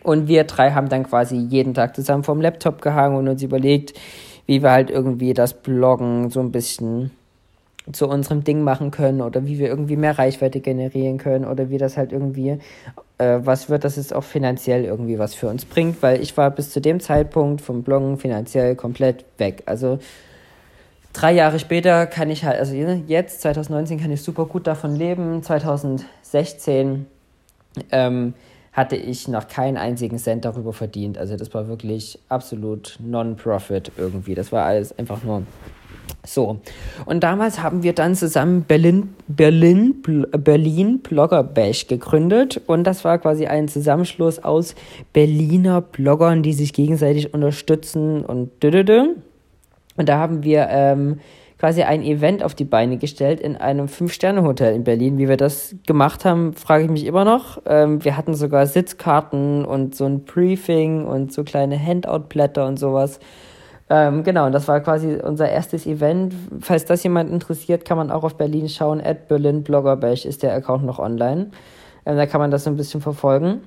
Und 0.02 0.28
wir 0.28 0.44
drei 0.44 0.72
haben 0.72 0.90
dann 0.90 1.04
quasi 1.04 1.36
jeden 1.36 1.72
Tag 1.72 1.96
zusammen 1.96 2.24
vorm 2.24 2.42
Laptop 2.42 2.82
gehangen 2.82 3.16
und 3.16 3.26
uns 3.26 3.42
überlegt, 3.42 3.98
wie 4.44 4.62
wir 4.62 4.70
halt 4.70 4.90
irgendwie 4.90 5.32
das 5.32 5.54
Bloggen 5.54 6.28
so 6.28 6.40
ein 6.40 6.52
bisschen 6.52 7.10
zu 7.90 8.08
unserem 8.08 8.44
Ding 8.44 8.62
machen 8.62 8.90
können 8.90 9.22
oder 9.22 9.46
wie 9.46 9.58
wir 9.58 9.68
irgendwie 9.68 9.96
mehr 9.96 10.18
Reichweite 10.18 10.60
generieren 10.60 11.16
können 11.16 11.46
oder 11.46 11.70
wie 11.70 11.78
das 11.78 11.96
halt 11.96 12.12
irgendwie 12.12 12.58
äh, 13.22 13.46
was 13.46 13.68
wird, 13.68 13.84
dass 13.84 13.96
es 13.96 14.12
auch 14.12 14.24
finanziell 14.24 14.84
irgendwie 14.84 15.18
was 15.18 15.34
für 15.34 15.48
uns 15.48 15.64
bringt, 15.64 16.02
weil 16.02 16.20
ich 16.20 16.36
war 16.36 16.50
bis 16.50 16.70
zu 16.70 16.80
dem 16.80 17.00
Zeitpunkt 17.00 17.60
vom 17.60 17.82
Bloggen 17.82 18.18
finanziell 18.18 18.74
komplett 18.74 19.24
weg. 19.38 19.62
Also 19.66 19.98
drei 21.12 21.32
Jahre 21.32 21.58
später 21.58 22.06
kann 22.06 22.30
ich 22.30 22.44
halt, 22.44 22.58
also 22.58 22.74
jetzt 22.74 23.42
2019 23.42 24.00
kann 24.00 24.10
ich 24.10 24.22
super 24.22 24.46
gut 24.46 24.66
davon 24.66 24.96
leben. 24.96 25.42
2016 25.42 27.06
ähm, 27.90 28.34
hatte 28.72 28.96
ich 28.96 29.28
noch 29.28 29.48
keinen 29.48 29.76
einzigen 29.76 30.18
Cent 30.18 30.44
darüber 30.44 30.72
verdient. 30.72 31.18
Also 31.18 31.36
das 31.36 31.52
war 31.54 31.68
wirklich 31.68 32.18
absolut 32.28 32.98
Non-Profit 33.00 33.92
irgendwie. 33.98 34.34
Das 34.34 34.50
war 34.50 34.64
alles 34.64 34.98
einfach 34.98 35.22
nur 35.22 35.42
so, 36.24 36.60
und 37.04 37.24
damals 37.24 37.62
haben 37.62 37.82
wir 37.82 37.94
dann 37.94 38.14
zusammen 38.14 38.62
Berlin, 38.62 39.14
Berlin, 39.26 40.02
Berlin 40.30 41.00
Blogger 41.00 41.42
Bash 41.42 41.88
gegründet 41.88 42.60
und 42.66 42.84
das 42.84 43.04
war 43.04 43.18
quasi 43.18 43.46
ein 43.46 43.66
Zusammenschluss 43.66 44.38
aus 44.38 44.76
Berliner 45.12 45.80
Bloggern, 45.80 46.44
die 46.44 46.52
sich 46.52 46.72
gegenseitig 46.72 47.34
unterstützen 47.34 48.24
und 48.24 48.62
dödödö. 48.62 49.14
Und 49.96 50.08
da 50.08 50.18
haben 50.18 50.44
wir 50.44 50.68
ähm, 50.70 51.18
quasi 51.58 51.82
ein 51.82 52.02
Event 52.02 52.42
auf 52.42 52.54
die 52.54 52.64
Beine 52.64 52.98
gestellt 52.98 53.40
in 53.40 53.56
einem 53.56 53.88
Fünf-Sterne-Hotel 53.88 54.74
in 54.74 54.84
Berlin. 54.84 55.18
Wie 55.18 55.28
wir 55.28 55.36
das 55.36 55.74
gemacht 55.86 56.24
haben, 56.24 56.54
frage 56.54 56.84
ich 56.84 56.90
mich 56.90 57.04
immer 57.04 57.24
noch. 57.24 57.60
Ähm, 57.66 58.04
wir 58.04 58.16
hatten 58.16 58.34
sogar 58.34 58.66
Sitzkarten 58.66 59.64
und 59.64 59.94
so 59.94 60.04
ein 60.04 60.24
Briefing 60.24 61.04
und 61.04 61.32
so 61.32 61.44
kleine 61.44 61.78
Handout-Blätter 61.78 62.66
und 62.66 62.78
sowas. 62.78 63.20
Ähm, 63.94 64.22
genau, 64.22 64.46
und 64.46 64.52
das 64.52 64.68
war 64.68 64.80
quasi 64.80 65.16
unser 65.22 65.50
erstes 65.50 65.86
Event. 65.86 66.34
Falls 66.60 66.86
das 66.86 67.02
jemand 67.02 67.30
interessiert, 67.30 67.84
kann 67.84 67.98
man 67.98 68.10
auch 68.10 68.24
auf 68.24 68.36
Berlin 68.36 68.70
schauen. 68.70 69.02
At 69.02 69.28
Berlin 69.28 69.62
Bloggerbash 69.62 70.24
ist 70.24 70.42
der 70.42 70.54
Account 70.54 70.86
noch 70.86 70.98
online. 70.98 71.50
Ähm, 72.06 72.16
da 72.16 72.24
kann 72.24 72.40
man 72.40 72.50
das 72.50 72.64
so 72.64 72.70
ein 72.70 72.76
bisschen 72.76 73.02
verfolgen. 73.02 73.60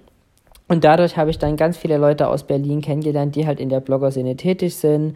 Und 0.67 0.83
dadurch 0.83 1.15
habe 1.15 1.29
ich 1.29 1.37
dann 1.37 1.57
ganz 1.57 1.77
viele 1.77 1.97
Leute 1.97 2.27
aus 2.27 2.41
Berlin 2.41 2.81
kennengelernt, 2.81 3.35
die 3.35 3.45
halt 3.45 3.59
in 3.59 3.69
der 3.69 3.81
Blogger-Szene 3.81 4.35
tätig 4.35 4.75
sind. 4.75 5.15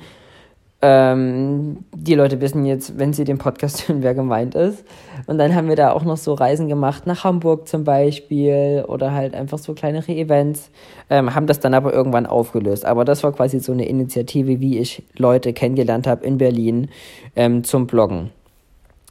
Ähm, 0.82 1.84
die 1.94 2.16
Leute 2.16 2.40
wissen 2.40 2.64
jetzt, 2.66 2.98
wenn 2.98 3.12
sie 3.12 3.26
den 3.26 3.38
Podcast 3.38 3.88
hören, 3.88 4.02
wer 4.02 4.14
gemeint 4.14 4.56
ist. 4.56 4.86
Und 5.28 5.38
dann 5.38 5.54
haben 5.54 5.68
wir 5.68 5.76
da 5.76 5.92
auch 5.92 6.04
noch 6.04 6.18
so 6.18 6.34
Reisen 6.34 6.70
gemacht, 6.70 7.06
nach 7.06 7.24
Hamburg 7.24 7.68
zum 7.68 7.84
Beispiel 7.84 8.86
oder 8.88 9.14
halt 9.14 9.36
einfach 9.36 9.58
so 9.58 9.74
kleinere 9.74 10.14
Events, 10.14 10.72
ähm, 11.10 11.36
haben 11.36 11.48
das 11.48 11.60
dann 11.60 11.74
aber 11.74 11.94
irgendwann 11.94 12.26
aufgelöst. 12.26 12.86
Aber 12.86 13.04
das 13.04 13.24
war 13.24 13.34
quasi 13.34 13.60
so 13.60 13.74
eine 13.74 13.88
Initiative, 13.88 14.62
wie 14.62 14.80
ich 14.80 15.04
Leute 15.18 15.52
kennengelernt 15.52 16.08
habe 16.08 16.26
in 16.26 16.38
Berlin 16.38 16.90
ähm, 17.36 17.64
zum 17.64 17.86
Bloggen. 17.86 18.30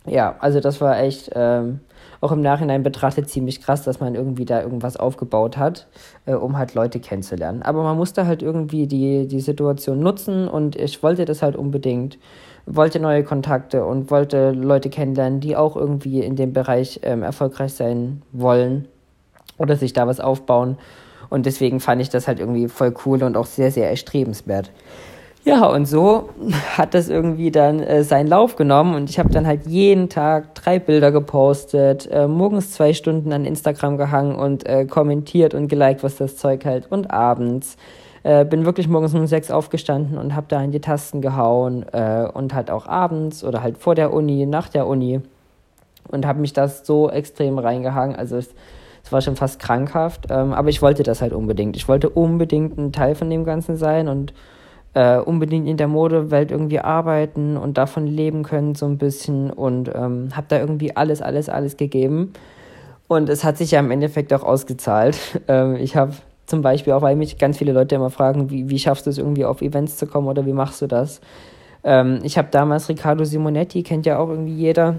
Ja, 0.06 0.36
also 0.40 0.60
das 0.60 0.80
war 0.80 0.98
echt 1.00 1.30
ähm, 1.34 1.80
auch 2.20 2.32
im 2.32 2.40
Nachhinein 2.40 2.82
betrachtet 2.82 3.28
ziemlich 3.28 3.60
krass, 3.60 3.82
dass 3.84 4.00
man 4.00 4.14
irgendwie 4.14 4.44
da 4.44 4.62
irgendwas 4.62 4.96
aufgebaut 4.96 5.56
hat, 5.56 5.86
äh, 6.26 6.34
um 6.34 6.56
halt 6.56 6.74
Leute 6.74 7.00
kennenzulernen. 7.00 7.62
Aber 7.62 7.82
man 7.82 7.96
musste 7.96 8.26
halt 8.26 8.42
irgendwie 8.42 8.86
die, 8.86 9.28
die 9.28 9.40
Situation 9.40 10.00
nutzen 10.00 10.48
und 10.48 10.76
ich 10.76 11.02
wollte 11.02 11.24
das 11.24 11.42
halt 11.42 11.56
unbedingt, 11.56 12.18
wollte 12.66 13.00
neue 13.00 13.24
Kontakte 13.24 13.84
und 13.84 14.10
wollte 14.10 14.50
Leute 14.50 14.90
kennenlernen, 14.90 15.40
die 15.40 15.56
auch 15.56 15.76
irgendwie 15.76 16.20
in 16.20 16.36
dem 16.36 16.52
Bereich 16.52 17.00
ähm, 17.02 17.22
erfolgreich 17.22 17.72
sein 17.72 18.22
wollen 18.32 18.88
oder 19.56 19.76
sich 19.76 19.92
da 19.92 20.06
was 20.06 20.20
aufbauen. 20.20 20.76
Und 21.30 21.46
deswegen 21.46 21.80
fand 21.80 22.00
ich 22.00 22.08
das 22.08 22.26
halt 22.26 22.40
irgendwie 22.40 22.68
voll 22.68 22.94
cool 23.04 23.22
und 23.22 23.36
auch 23.36 23.46
sehr, 23.46 23.70
sehr 23.70 23.90
erstrebenswert. 23.90 24.70
Ja, 25.44 25.66
und 25.66 25.86
so 25.86 26.30
hat 26.76 26.94
das 26.94 27.08
irgendwie 27.08 27.50
dann 27.50 27.80
äh, 27.80 28.02
seinen 28.02 28.26
Lauf 28.26 28.56
genommen 28.56 28.94
und 28.94 29.08
ich 29.08 29.18
habe 29.18 29.30
dann 29.30 29.46
halt 29.46 29.66
jeden 29.66 30.08
Tag 30.08 30.54
drei 30.54 30.78
Bilder 30.78 31.10
gepostet, 31.12 32.08
äh, 32.10 32.26
morgens 32.26 32.72
zwei 32.72 32.92
Stunden 32.92 33.32
an 33.32 33.44
Instagram 33.44 33.96
gehangen 33.96 34.34
und 34.34 34.66
äh, 34.66 34.84
kommentiert 34.84 35.54
und 35.54 35.68
geliked, 35.68 36.02
was 36.02 36.16
das 36.16 36.36
Zeug 36.36 36.64
hält 36.64 36.90
und 36.90 37.10
abends. 37.10 37.76
Äh, 38.24 38.44
bin 38.44 38.64
wirklich 38.64 38.88
morgens 38.88 39.14
um 39.14 39.26
sechs 39.26 39.50
aufgestanden 39.50 40.18
und 40.18 40.34
habe 40.34 40.46
da 40.48 40.60
in 40.62 40.72
die 40.72 40.80
Tasten 40.80 41.22
gehauen 41.22 41.86
äh, 41.92 42.28
und 42.32 42.52
halt 42.52 42.70
auch 42.70 42.86
abends 42.86 43.44
oder 43.44 43.62
halt 43.62 43.78
vor 43.78 43.94
der 43.94 44.12
Uni, 44.12 44.44
nach 44.44 44.68
der 44.68 44.86
Uni 44.86 45.20
und 46.08 46.26
habe 46.26 46.40
mich 46.40 46.52
das 46.52 46.84
so 46.84 47.08
extrem 47.08 47.58
reingehangen. 47.58 48.16
Also 48.16 48.36
es, 48.36 48.54
es 49.04 49.12
war 49.12 49.20
schon 49.20 49.36
fast 49.36 49.60
krankhaft, 49.60 50.26
ähm, 50.30 50.52
aber 50.52 50.68
ich 50.68 50.82
wollte 50.82 51.04
das 51.04 51.22
halt 51.22 51.32
unbedingt. 51.32 51.76
Ich 51.76 51.88
wollte 51.88 52.10
unbedingt 52.10 52.76
ein 52.76 52.92
Teil 52.92 53.14
von 53.14 53.30
dem 53.30 53.44
Ganzen 53.44 53.76
sein 53.76 54.08
und 54.08 54.34
äh, 54.98 55.18
unbedingt 55.18 55.68
in 55.68 55.76
der 55.76 55.86
Modewelt 55.86 56.50
irgendwie 56.50 56.80
arbeiten 56.80 57.56
und 57.56 57.78
davon 57.78 58.08
leben 58.08 58.42
können 58.42 58.74
so 58.74 58.84
ein 58.84 58.98
bisschen 58.98 59.48
und 59.48 59.88
ähm, 59.94 60.30
habe 60.34 60.48
da 60.48 60.58
irgendwie 60.58 60.96
alles, 60.96 61.22
alles, 61.22 61.48
alles 61.48 61.76
gegeben. 61.76 62.32
Und 63.06 63.28
es 63.28 63.44
hat 63.44 63.58
sich 63.58 63.70
ja 63.70 63.78
im 63.78 63.92
Endeffekt 63.92 64.32
auch 64.34 64.42
ausgezahlt. 64.42 65.16
Ähm, 65.46 65.76
ich 65.76 65.94
habe 65.96 66.14
zum 66.46 66.62
Beispiel 66.62 66.92
auch, 66.94 67.02
weil 67.02 67.14
mich 67.14 67.38
ganz 67.38 67.58
viele 67.58 67.72
Leute 67.72 67.94
immer 67.94 68.10
fragen, 68.10 68.50
wie, 68.50 68.68
wie 68.68 68.78
schaffst 68.78 69.06
du 69.06 69.10
es 69.10 69.18
irgendwie 69.18 69.44
auf 69.44 69.62
Events 69.62 69.98
zu 69.98 70.06
kommen 70.08 70.26
oder 70.26 70.44
wie 70.46 70.52
machst 70.52 70.82
du 70.82 70.88
das? 70.88 71.20
Ähm, 71.84 72.18
ich 72.24 72.36
habe 72.36 72.48
damals 72.50 72.88
Riccardo 72.88 73.24
Simonetti, 73.24 73.84
kennt 73.84 74.04
ja 74.04 74.18
auch 74.18 74.28
irgendwie 74.28 74.54
jeder, 74.54 74.96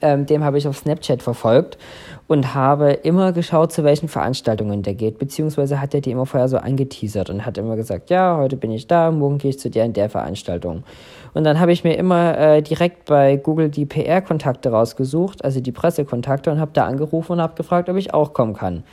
ähm, 0.00 0.26
dem 0.26 0.44
habe 0.44 0.58
ich 0.58 0.68
auf 0.68 0.78
Snapchat 0.78 1.22
verfolgt 1.22 1.78
und 2.26 2.54
habe 2.54 2.92
immer 2.92 3.32
geschaut, 3.32 3.72
zu 3.72 3.84
welchen 3.84 4.08
Veranstaltungen 4.08 4.82
der 4.82 4.94
geht. 4.94 5.18
Beziehungsweise 5.18 5.80
hat 5.80 5.94
er 5.94 6.00
die 6.00 6.10
immer 6.10 6.26
vorher 6.26 6.48
so 6.48 6.58
angeteasert 6.58 7.30
und 7.30 7.46
hat 7.46 7.58
immer 7.58 7.76
gesagt, 7.76 8.10
ja, 8.10 8.36
heute 8.36 8.56
bin 8.56 8.70
ich 8.70 8.86
da, 8.86 9.10
morgen 9.10 9.38
gehe 9.38 9.50
ich 9.50 9.58
zu 9.58 9.70
der 9.70 9.84
in 9.84 9.94
der 9.94 10.10
Veranstaltung. 10.10 10.84
Und 11.34 11.44
dann 11.44 11.58
habe 11.58 11.72
ich 11.72 11.84
mir 11.84 11.94
immer 11.96 12.38
äh, 12.38 12.62
direkt 12.62 13.06
bei 13.06 13.36
Google 13.36 13.70
die 13.70 13.86
PR-Kontakte 13.86 14.70
rausgesucht, 14.70 15.44
also 15.44 15.60
die 15.60 15.72
Pressekontakte, 15.72 16.50
und 16.50 16.60
habe 16.60 16.72
da 16.74 16.84
angerufen 16.86 17.32
und 17.32 17.40
habe 17.40 17.54
gefragt, 17.54 17.88
ob 17.88 17.96
ich 17.96 18.12
auch 18.12 18.32
kommen 18.32 18.54
kann. 18.54 18.84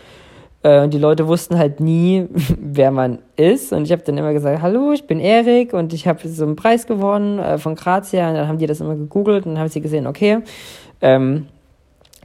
Äh, 0.66 0.82
und 0.82 0.94
die 0.94 0.98
Leute 0.98 1.28
wussten 1.28 1.58
halt 1.58 1.80
nie, 1.80 2.28
wer 2.60 2.92
man 2.92 3.20
ist. 3.36 3.72
Und 3.72 3.84
ich 3.84 3.92
habe 3.92 4.02
dann 4.02 4.18
immer 4.18 4.34
gesagt, 4.34 4.62
hallo, 4.62 4.92
ich 4.94 5.06
bin 5.06 5.20
Erik 5.20 5.74
und 5.74 5.94
ich 5.94 6.08
habe 6.08 6.28
so 6.28 6.44
einen 6.44 6.56
Preis 6.56 6.88
gewonnen 6.88 7.38
äh, 7.38 7.58
von 7.60 7.76
Grazia. 7.76 8.30
Und 8.30 8.36
dann 8.36 8.48
haben 8.48 8.58
die 8.58 8.66
das 8.66 8.82
immer 8.82 8.96
gegoogelt 8.96 9.46
und 9.46 9.54
dann 9.54 9.60
haben 9.60 9.70
sie 9.70 9.82
gesehen, 9.82 10.08
okay, 10.08 10.40
ähm, 11.06 11.48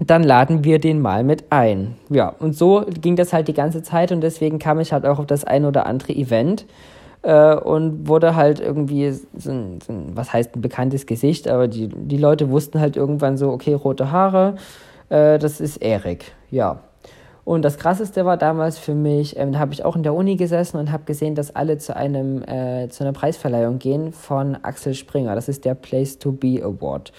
dann 0.04 0.22
laden 0.22 0.64
wir 0.64 0.78
den 0.78 1.00
mal 1.00 1.22
mit 1.22 1.44
ein. 1.50 1.96
Ja, 2.08 2.34
und 2.38 2.56
so 2.56 2.84
ging 2.88 3.16
das 3.16 3.32
halt 3.32 3.48
die 3.48 3.54
ganze 3.54 3.82
Zeit 3.82 4.10
und 4.10 4.22
deswegen 4.22 4.58
kam 4.58 4.80
ich 4.80 4.92
halt 4.92 5.04
auch 5.04 5.18
auf 5.18 5.26
das 5.26 5.44
ein 5.44 5.66
oder 5.66 5.84
andere 5.86 6.14
Event 6.14 6.64
äh, 7.22 7.54
und 7.54 8.08
wurde 8.08 8.34
halt 8.34 8.60
irgendwie 8.60 9.12
so 9.12 9.50
ein, 9.50 9.78
so 9.86 9.92
ein, 9.92 10.16
was 10.16 10.32
heißt 10.32 10.56
ein 10.56 10.62
bekanntes 10.62 11.04
Gesicht, 11.04 11.48
aber 11.48 11.68
die, 11.68 11.88
die 11.88 12.16
Leute 12.16 12.50
wussten 12.50 12.80
halt 12.80 12.96
irgendwann 12.96 13.36
so, 13.36 13.50
okay, 13.50 13.74
rote 13.74 14.10
Haare, 14.10 14.54
äh, 15.10 15.38
das 15.38 15.60
ist 15.60 15.76
Erik, 15.76 16.32
ja. 16.50 16.80
Und 17.44 17.62
das 17.62 17.78
Krasseste 17.78 18.24
war 18.24 18.36
damals 18.36 18.78
für 18.78 18.94
mich, 18.94 19.36
ähm, 19.36 19.52
da 19.52 19.58
habe 19.58 19.72
ich 19.74 19.84
auch 19.84 19.96
in 19.96 20.02
der 20.02 20.14
Uni 20.14 20.36
gesessen 20.36 20.78
und 20.78 20.92
habe 20.92 21.04
gesehen, 21.04 21.34
dass 21.34 21.54
alle 21.54 21.76
zu 21.78 21.94
einem 21.96 22.42
äh, 22.44 22.88
zu 22.88 23.02
einer 23.02 23.12
Preisverleihung 23.12 23.78
gehen 23.78 24.12
von 24.12 24.56
Axel 24.62 24.94
Springer. 24.94 25.34
Das 25.34 25.48
ist 25.48 25.64
der 25.64 25.74
Place 25.74 26.18
to 26.18 26.32
Be 26.32 26.62
Award. 26.62 27.12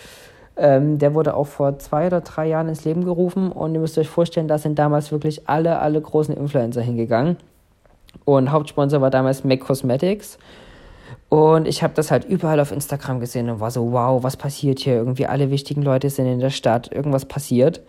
Ähm, 0.64 1.00
der 1.00 1.16
wurde 1.16 1.36
auch 1.36 1.48
vor 1.48 1.80
zwei 1.80 2.06
oder 2.06 2.22
drei 2.22 2.48
Jahren 2.48 2.70
ins 2.70 2.86
Leben 2.86 3.04
gerufen 3.04 3.52
und 3.52 3.74
ihr 3.74 3.80
müsst 3.80 3.98
euch 3.98 4.08
vorstellen, 4.08 4.48
da 4.48 4.60
sind 4.60 4.78
damals 4.78 5.12
wirklich 5.12 5.50
alle, 5.50 5.80
alle 5.80 6.00
großen 6.00 6.38
Influencer 6.38 6.82
hingegangen. 6.82 7.38
Und 8.26 8.52
Hauptsponsor 8.52 9.02
war 9.02 9.10
damals 9.10 9.44
MAC 9.44 9.62
Cosmetics. 9.62 10.38
Und 11.30 11.68
ich 11.68 11.82
habe 11.82 11.96
das 11.96 12.12
halt 12.12 12.26
überall 12.26 12.60
auf 12.60 12.72
Instagram 12.72 13.20
gesehen 13.20 13.50
und 13.50 13.60
war 13.60 13.72
so, 13.72 13.92
wow, 13.92 14.22
was 14.22 14.38
passiert 14.38 14.78
hier? 14.78 14.94
Irgendwie 14.94 15.26
alle 15.26 15.50
wichtigen 15.50 15.82
Leute 15.82 16.12
sind 16.12 16.28
in 16.28 16.40
der 16.40 16.52
Stadt, 16.52 16.92
irgendwas 16.92 17.26
passiert. 17.26 17.82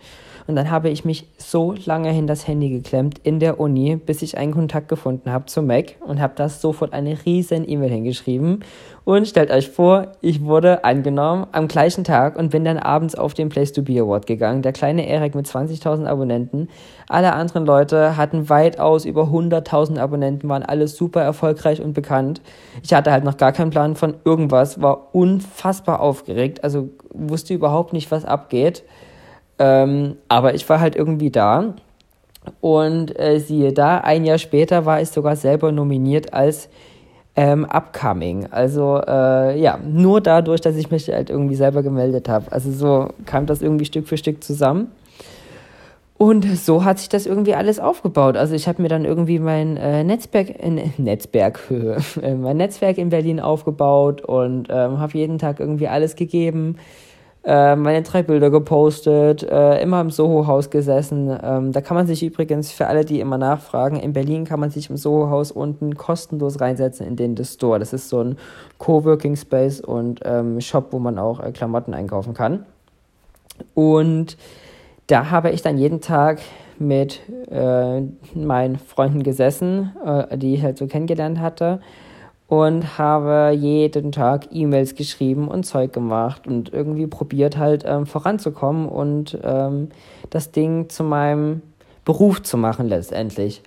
Und 0.47 0.55
dann 0.55 0.69
habe 0.69 0.89
ich 0.89 1.05
mich 1.05 1.27
so 1.37 1.73
lange 1.85 2.09
hin 2.09 2.27
das 2.27 2.47
Handy 2.47 2.69
geklemmt 2.69 3.19
in 3.23 3.39
der 3.39 3.59
Uni, 3.59 3.95
bis 3.95 4.21
ich 4.21 4.37
einen 4.37 4.53
Kontakt 4.53 4.89
gefunden 4.89 5.31
habe 5.31 5.45
zu 5.45 5.61
Mac 5.61 5.95
und 6.05 6.19
habe 6.19 6.33
das 6.35 6.61
sofort 6.61 6.93
eine 6.93 7.17
riesen 7.25 7.67
E-Mail 7.67 7.89
hingeschrieben. 7.89 8.63
Und 9.05 9.27
stellt 9.27 9.51
euch 9.51 9.69
vor, 9.69 10.13
ich 10.21 10.43
wurde 10.43 10.85
angenommen 10.85 11.47
am 11.51 11.67
gleichen 11.67 12.03
Tag 12.03 12.37
und 12.37 12.51
bin 12.51 12.63
dann 12.63 12.77
abends 12.77 13.15
auf 13.15 13.33
den 13.33 13.49
Place 13.49 13.73
to 13.73 13.81
Be 13.81 13.99
Award 13.99 14.27
gegangen. 14.27 14.61
Der 14.61 14.71
kleine 14.71 15.07
Erik 15.07 15.35
mit 15.35 15.45
20.000 15.45 16.05
Abonnenten. 16.05 16.69
Alle 17.09 17.33
anderen 17.33 17.65
Leute 17.65 18.15
hatten 18.15 18.49
weitaus 18.49 19.03
über 19.03 19.23
100.000 19.23 19.99
Abonnenten, 19.99 20.47
waren 20.47 20.63
alle 20.63 20.87
super 20.87 21.21
erfolgreich 21.21 21.81
und 21.81 21.93
bekannt. 21.93 22.41
Ich 22.81 22.93
hatte 22.93 23.11
halt 23.11 23.25
noch 23.25 23.37
gar 23.37 23.51
keinen 23.51 23.71
Plan 23.71 23.95
von 23.95 24.15
irgendwas, 24.23 24.81
war 24.81 25.13
unfassbar 25.13 25.99
aufgeregt, 25.99 26.63
also 26.63 26.89
wusste 27.13 27.53
überhaupt 27.53 27.91
nicht, 27.91 28.09
was 28.09 28.23
abgeht. 28.23 28.83
Ähm, 29.59 30.17
aber 30.27 30.53
ich 30.53 30.67
war 30.69 30.79
halt 30.79 30.95
irgendwie 30.95 31.31
da. 31.31 31.75
Und 32.59 33.17
äh, 33.17 33.39
siehe 33.39 33.71
da, 33.71 33.99
ein 33.99 34.25
Jahr 34.25 34.37
später 34.37 34.85
war 34.85 35.01
ich 35.01 35.09
sogar 35.09 35.35
selber 35.35 35.71
nominiert 35.71 36.33
als 36.33 36.69
ähm, 37.35 37.65
Upcoming. 37.65 38.47
Also 38.51 39.01
äh, 39.07 39.59
ja, 39.59 39.77
nur 39.77 40.21
dadurch, 40.21 40.61
dass 40.61 40.75
ich 40.75 40.91
mich 40.91 41.07
halt 41.07 41.29
irgendwie 41.29 41.55
selber 41.55 41.83
gemeldet 41.83 42.29
habe. 42.29 42.51
Also 42.51 42.71
so 42.71 43.09
kam 43.25 43.45
das 43.45 43.61
irgendwie 43.61 43.85
Stück 43.85 44.07
für 44.07 44.17
Stück 44.17 44.43
zusammen. 44.43 44.91
Und 46.17 46.45
so 46.57 46.85
hat 46.85 46.99
sich 46.99 47.09
das 47.09 47.25
irgendwie 47.25 47.55
alles 47.55 47.79
aufgebaut. 47.79 48.37
Also 48.37 48.55
ich 48.55 48.67
habe 48.67 48.81
mir 48.81 48.87
dann 48.87 49.03
irgendwie 49.03 49.39
mein 49.39 49.77
äh, 49.77 50.03
Netzwerk, 50.03 50.49
äh, 50.49 50.91
Netzwerk, 50.97 51.59
mein 52.21 52.57
Netzwerk 52.57 52.97
in 52.97 53.09
Berlin 53.09 53.39
aufgebaut 53.39 54.21
und 54.21 54.67
ähm, 54.69 54.99
habe 54.99 55.17
jeden 55.17 55.37
Tag 55.37 55.59
irgendwie 55.59 55.87
alles 55.87 56.15
gegeben 56.15 56.77
äh, 57.45 57.75
meine 57.75 58.03
drei 58.03 58.23
Bilder 58.23 58.49
gepostet, 58.49 59.43
äh, 59.43 59.81
immer 59.81 59.99
im 59.99 60.09
Soho-Haus 60.09 60.69
gesessen. 60.69 61.37
Ähm, 61.43 61.73
da 61.73 61.81
kann 61.81 61.95
man 61.95 62.07
sich 62.07 62.23
übrigens, 62.23 62.71
für 62.71 62.87
alle, 62.87 63.03
die 63.03 63.19
immer 63.19 63.37
nachfragen, 63.37 63.97
in 63.97 64.13
Berlin 64.13 64.45
kann 64.45 64.61
man 64.61 64.69
sich 64.69 64.89
im 64.89 64.95
Soho-Haus 64.95 65.51
unten 65.51 65.95
kostenlos 65.95 66.61
reinsetzen 66.61 67.05
in 67.05 67.17
den 67.17 67.35
The 67.35 67.43
Store. 67.43 67.79
Das 67.79 67.91
ist 67.91 68.07
so 68.07 68.21
ein 68.21 68.37
Coworking 68.77 69.35
Space 69.35 69.81
und 69.81 70.21
ähm, 70.23 70.61
Shop, 70.61 70.87
wo 70.91 70.99
man 70.99 71.19
auch 71.19 71.41
äh, 71.41 71.51
Klamotten 71.51 71.93
einkaufen 71.93 72.33
kann. 72.33 72.65
Und 73.73 74.37
da 75.07 75.29
habe 75.29 75.51
ich 75.51 75.61
dann 75.61 75.77
jeden 75.77 75.99
Tag 75.99 76.39
mit 76.79 77.19
äh, 77.51 78.01
meinen 78.35 78.77
Freunden 78.77 79.21
gesessen, 79.21 79.91
äh, 80.05 80.37
die 80.37 80.55
ich 80.55 80.63
halt 80.63 80.77
so 80.77 80.87
kennengelernt 80.87 81.39
hatte 81.39 81.81
und 82.53 82.99
habe 82.99 83.51
jeden 83.55 84.11
Tag 84.11 84.49
E-Mails 84.51 84.93
geschrieben 84.93 85.47
und 85.47 85.63
Zeug 85.63 85.91
gemacht 85.91 86.45
und 86.45 86.71
irgendwie 86.71 87.07
probiert 87.07 87.57
halt 87.57 87.83
ähm, 87.83 88.05
voranzukommen 88.05 88.87
und 88.87 89.35
ähm, 89.43 89.89
das 90.29 90.51
Ding 90.51 90.87
zu 90.87 91.03
meinem 91.03 91.63
Beruf 92.05 92.43
zu 92.43 92.57
machen 92.57 92.87
letztendlich. 92.87 93.63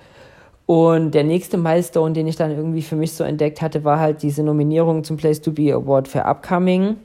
Und 0.67 1.17
der 1.17 1.25
nächste 1.25 1.57
Milestone, 1.57 2.13
den 2.13 2.29
ich 2.29 2.37
dann 2.37 2.53
irgendwie 2.53 2.83
für 2.83 2.95
mich 2.95 3.13
so 3.13 3.25
entdeckt 3.25 3.61
hatte, 3.61 3.83
war 3.83 3.99
halt 3.99 4.23
diese 4.23 4.45
Nominierung 4.45 5.03
zum 5.03 5.17
Place 5.17 5.41
to 5.41 5.51
Be 5.51 5.75
Award 5.75 6.07
für 6.07 6.25
Upcoming. 6.25 6.97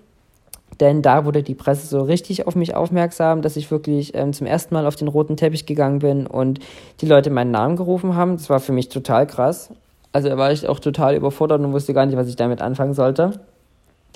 denn 0.79 1.01
da 1.01 1.25
wurde 1.25 1.41
die 1.41 1.55
Presse 1.55 1.87
so 1.87 2.03
richtig 2.03 2.45
auf 2.45 2.55
mich 2.55 2.75
aufmerksam, 2.75 3.41
dass 3.41 3.55
ich 3.55 3.71
wirklich 3.71 4.13
ähm, 4.13 4.33
zum 4.33 4.45
ersten 4.45 4.75
Mal 4.75 4.85
auf 4.85 4.95
den 4.95 5.07
roten 5.07 5.35
Teppich 5.35 5.65
gegangen 5.65 5.99
bin 5.99 6.27
und 6.27 6.59
die 7.01 7.07
Leute 7.07 7.31
meinen 7.31 7.51
Namen 7.51 7.75
gerufen 7.75 8.15
haben. 8.15 8.37
Das 8.37 8.51
war 8.51 8.59
für 8.59 8.71
mich 8.71 8.89
total 8.89 9.25
krass. 9.25 9.71
Also 10.11 10.29
da 10.29 10.37
war 10.37 10.51
ich 10.51 10.67
auch 10.67 10.79
total 10.79 11.15
überfordert 11.15 11.61
und 11.61 11.73
wusste 11.73 11.93
gar 11.93 12.05
nicht, 12.05 12.17
was 12.17 12.27
ich 12.27 12.35
damit 12.35 12.61
anfangen 12.61 12.93
sollte. 12.93 13.39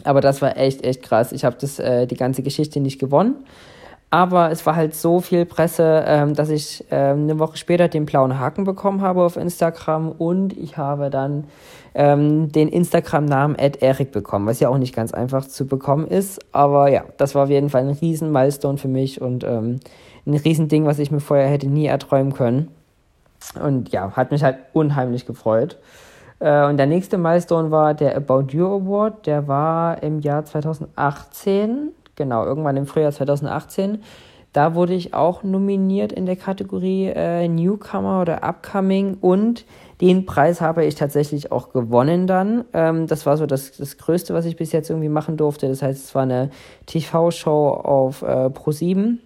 Aber 0.04 0.22
das 0.22 0.42
war 0.42 0.58
echt, 0.58 0.84
echt 0.84 1.02
krass. 1.04 1.32
Ich 1.32 1.46
habe 1.46 1.56
äh, 1.80 2.06
die 2.06 2.18
ganze 2.18 2.44
Geschichte 2.44 2.80
nicht 2.80 3.00
gewonnen. 3.00 3.36
Aber 4.12 4.52
es 4.52 4.66
war 4.66 4.76
halt 4.76 4.96
so 4.96 5.20
viel 5.20 5.46
Presse, 5.46 6.04
ähm, 6.08 6.36
dass 6.36 6.50
ich 6.50 6.86
ähm, 6.92 7.24
eine 7.24 7.40
Woche 7.40 7.58
später 7.58 7.88
den 7.88 8.06
blauen 8.06 8.40
Haken 8.40 8.64
bekommen 8.64 9.02
habe 9.02 9.24
auf 9.24 9.36
Instagram 9.36 10.12
und 10.12 10.56
ich 10.56 10.78
habe 10.78 11.10
dann 11.10 11.46
ähm, 11.96 12.52
den 12.52 12.70
Instagram-Namen 12.70 13.56
Eric 13.56 14.12
bekommen, 14.12 14.46
was 14.46 14.60
ja 14.60 14.70
auch 14.70 14.78
nicht 14.78 14.96
ganz 14.96 15.14
einfach 15.14 15.46
zu 15.48 15.66
bekommen 15.66 16.08
ist. 16.08 16.40
Aber 16.54 16.90
ja, 16.90 17.04
das 17.18 17.36
war 17.36 17.44
auf 17.44 17.50
jeden 17.50 17.70
Fall 17.70 17.82
ein 17.82 17.90
riesen 17.90 18.32
Milestone 18.32 18.78
für 18.78 18.88
mich 18.88 19.22
und 19.22 19.44
ähm, 19.44 19.80
ein 20.26 20.36
riesen 20.36 20.68
Ding, 20.68 20.86
was 20.86 21.00
ich 21.00 21.12
mir 21.12 21.20
vorher 21.20 21.48
hätte 21.48 21.68
nie 21.68 21.88
erträumen 21.88 22.34
können. 22.34 22.70
Und 23.62 23.90
ja, 23.90 24.12
hat 24.12 24.32
mich 24.32 24.44
halt 24.44 24.58
unheimlich 24.74 25.26
gefreut. 25.26 25.78
Äh, 26.40 26.66
und 26.66 26.78
der 26.78 26.88
nächste 26.88 27.18
Milestone 27.18 27.72
war 27.72 27.94
der 27.94 28.16
About 28.18 28.48
You 28.50 28.66
Award. 28.68 29.26
Der 29.26 29.48
war 29.48 30.04
im 30.04 30.20
Jahr 30.20 30.46
2018 30.46 31.92
genau, 32.16 32.46
irgendwann 32.46 32.78
im 32.78 32.86
Frühjahr 32.86 33.12
2018. 33.12 34.02
Da 34.54 34.74
wurde 34.74 34.94
ich 34.94 35.14
auch 35.14 35.44
nominiert 35.44 36.14
in 36.14 36.26
der 36.26 36.38
Kategorie 36.38 37.08
äh, 37.08 37.48
Newcomer 37.48 38.22
oder 38.22 38.42
Upcoming 38.44 39.18
und 39.20 39.66
den 40.00 40.26
Preis 40.26 40.62
habe 40.62 40.86
ich 40.86 40.96
tatsächlich 40.96 41.52
auch 41.52 41.74
gewonnen 41.74 42.26
dann. 42.26 42.64
Ähm, 42.72 43.06
das 43.08 43.26
war 43.26 43.36
so 43.36 43.46
das, 43.46 43.76
das 43.76 43.98
Größte, 43.98 44.34
was 44.34 44.46
ich 44.46 44.56
bis 44.56 44.72
jetzt 44.72 44.90
irgendwie 44.90 45.10
machen 45.10 45.36
durfte. 45.36 45.68
Das 45.68 45.82
heißt, 45.82 46.06
es 46.06 46.16
war 46.16 46.24
eine 46.24 46.52
TV-Show 46.86 47.68
auf 47.68 48.22
äh, 48.22 48.46
Pro7 48.48 49.18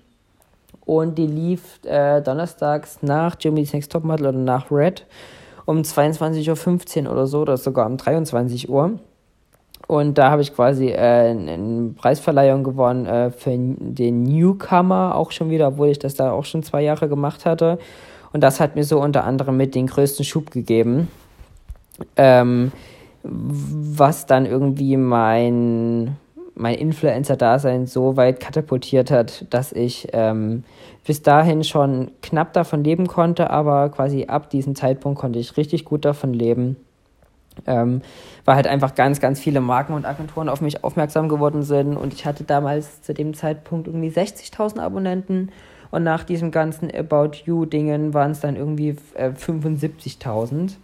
und 0.90 1.20
die 1.20 1.28
lief 1.28 1.80
äh, 1.86 2.20
donnerstags 2.20 3.04
nach 3.04 3.36
Jimmy's 3.40 3.74
Next 3.74 3.92
Topmodel 3.92 4.26
oder 4.26 4.40
nach 4.40 4.72
Red 4.72 5.06
um 5.66 5.84
22.15 5.84 7.06
Uhr 7.06 7.12
oder 7.12 7.28
so 7.28 7.42
oder 7.42 7.58
sogar 7.58 7.86
um 7.86 7.98
23 7.98 8.68
Uhr. 8.70 8.98
Und 9.86 10.18
da 10.18 10.32
habe 10.32 10.42
ich 10.42 10.56
quasi 10.56 10.88
äh, 10.88 11.30
eine 11.30 11.94
Preisverleihung 11.96 12.64
gewonnen 12.64 13.06
äh, 13.06 13.30
für 13.30 13.52
den 13.56 14.24
Newcomer 14.24 15.14
auch 15.14 15.30
schon 15.30 15.52
wieder, 15.52 15.68
obwohl 15.68 15.90
ich 15.90 16.00
das 16.00 16.16
da 16.16 16.32
auch 16.32 16.46
schon 16.46 16.64
zwei 16.64 16.82
Jahre 16.82 17.08
gemacht 17.08 17.46
hatte. 17.46 17.78
Und 18.34 18.42
das 18.42 18.60
hat 18.60 18.76
mir 18.76 18.84
so 18.84 19.00
unter 19.00 19.26
anderem 19.26 19.58
mit 19.58 19.76
den 19.76 19.86
größten 19.86 20.26
Schub 20.26 20.50
gegeben. 20.50 21.08
Ähm, 22.16 22.72
was 23.22 24.26
dann 24.26 24.48
irgendwie 24.48 24.98
mein, 24.98 26.18
mein 26.60 26.76
Influencer-Dasein 26.76 27.88
so 27.88 28.18
weit 28.18 28.40
katapultiert 28.40 29.12
hat, 29.12 29.46
dass 29.50 29.72
ich 29.72 30.10
ähm, 30.14 30.64
bis 31.06 31.24
dahin 31.24 31.64
schon 31.64 32.12
knapp 32.22 32.54
davon 32.54 32.84
leben 32.84 33.08
konnte, 33.08 33.50
aber 33.50 33.90
quasi 33.90 34.26
ab 34.26 34.50
diesem 34.50 34.76
Zeitpunkt 34.76 35.20
konnte 35.20 35.40
ich 35.40 35.58
richtig 35.58 35.86
gut 35.86 36.06
davon 36.06 36.34
leben. 36.34 36.76
Ähm, 37.66 38.02
weil 38.46 38.56
halt 38.56 38.68
einfach 38.68 38.96
ganz, 38.96 39.20
ganz 39.20 39.40
viele 39.40 39.60
Marken 39.60 39.94
und 39.94 40.06
Agenturen 40.06 40.50
auf 40.50 40.62
mich 40.62 40.84
aufmerksam 40.84 41.28
geworden 41.28 41.64
sind 41.64 41.98
und 41.98 42.14
ich 42.14 42.26
hatte 42.26 42.44
damals 42.44 43.02
zu 43.02 43.14
dem 43.14 43.34
Zeitpunkt 43.34 43.88
irgendwie 43.88 44.10
60.000 44.10 44.80
Abonnenten 44.80 45.52
und 45.92 46.04
nach 46.04 46.24
diesem 46.24 46.52
ganzen 46.52 46.90
About 46.94 47.32
You-Dingen 47.46 48.14
waren 48.14 48.32
es 48.32 48.40
dann 48.40 48.56
irgendwie 48.56 48.96
äh, 49.16 49.32
75.000, 49.32 50.76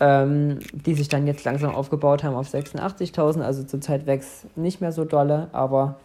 ähm, 0.00 0.60
die 0.72 0.94
sich 0.94 1.08
dann 1.08 1.26
jetzt 1.26 1.44
langsam 1.44 1.74
aufgebaut 1.74 2.22
haben 2.24 2.34
auf 2.34 2.48
86.000, 2.48 3.40
also 3.40 3.62
zurzeit 3.64 4.06
wächst 4.06 4.56
nicht 4.56 4.80
mehr 4.80 4.92
so 4.92 5.04
dolle, 5.04 5.48
aber 5.52 5.96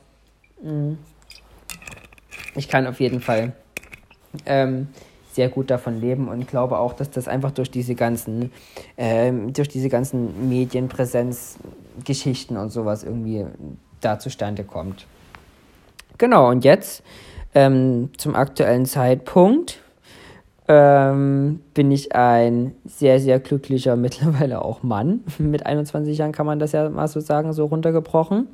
mh, 0.62 0.72
mm, 0.72 0.98
ich 2.56 2.68
kann 2.68 2.88
auf 2.88 3.00
jeden 3.00 3.22
Fall 3.22 3.54
ähm, 4.46 4.88
sehr 5.32 5.50
gut 5.50 5.70
davon 5.70 6.00
leben 6.00 6.28
und 6.28 6.48
glaube 6.48 6.78
auch, 6.78 6.94
dass 6.94 7.10
das 7.10 7.28
einfach 7.28 7.52
durch 7.52 7.72
diese 7.72 7.96
ganzen, 7.96 8.52
ähm, 8.98 9.54
durch 9.54 9.70
diese 9.70 9.90
ganzen 9.90 10.50
Medienpräsenz, 10.50 11.58
Geschichten 12.06 12.58
und 12.58 12.70
sowas 12.70 13.04
irgendwie 13.04 13.46
da 14.02 14.20
zustande 14.20 14.64
kommt. 14.64 15.06
Genau, 16.18 16.50
und 16.50 16.64
jetzt 16.64 17.04
ähm, 17.54 18.10
zum 18.18 18.36
aktuellen 18.36 18.86
Zeitpunkt 18.86 19.82
ähm, 20.74 21.60
bin 21.74 21.92
ich 21.92 22.16
ein 22.16 22.74
sehr, 22.86 23.20
sehr 23.20 23.42
glücklicher, 23.42 23.96
mittlerweile 23.98 24.64
auch 24.64 24.84
Mann. 24.84 25.20
Mit 25.38 25.66
21 25.66 26.18
Jahren 26.18 26.32
kann 26.32 26.46
man 26.46 26.60
das 26.60 26.72
ja 26.72 26.90
mal 26.90 27.10
so 27.10 27.20
sagen, 27.20 27.52
so 27.52 27.66
runtergebrochen. 27.66 28.48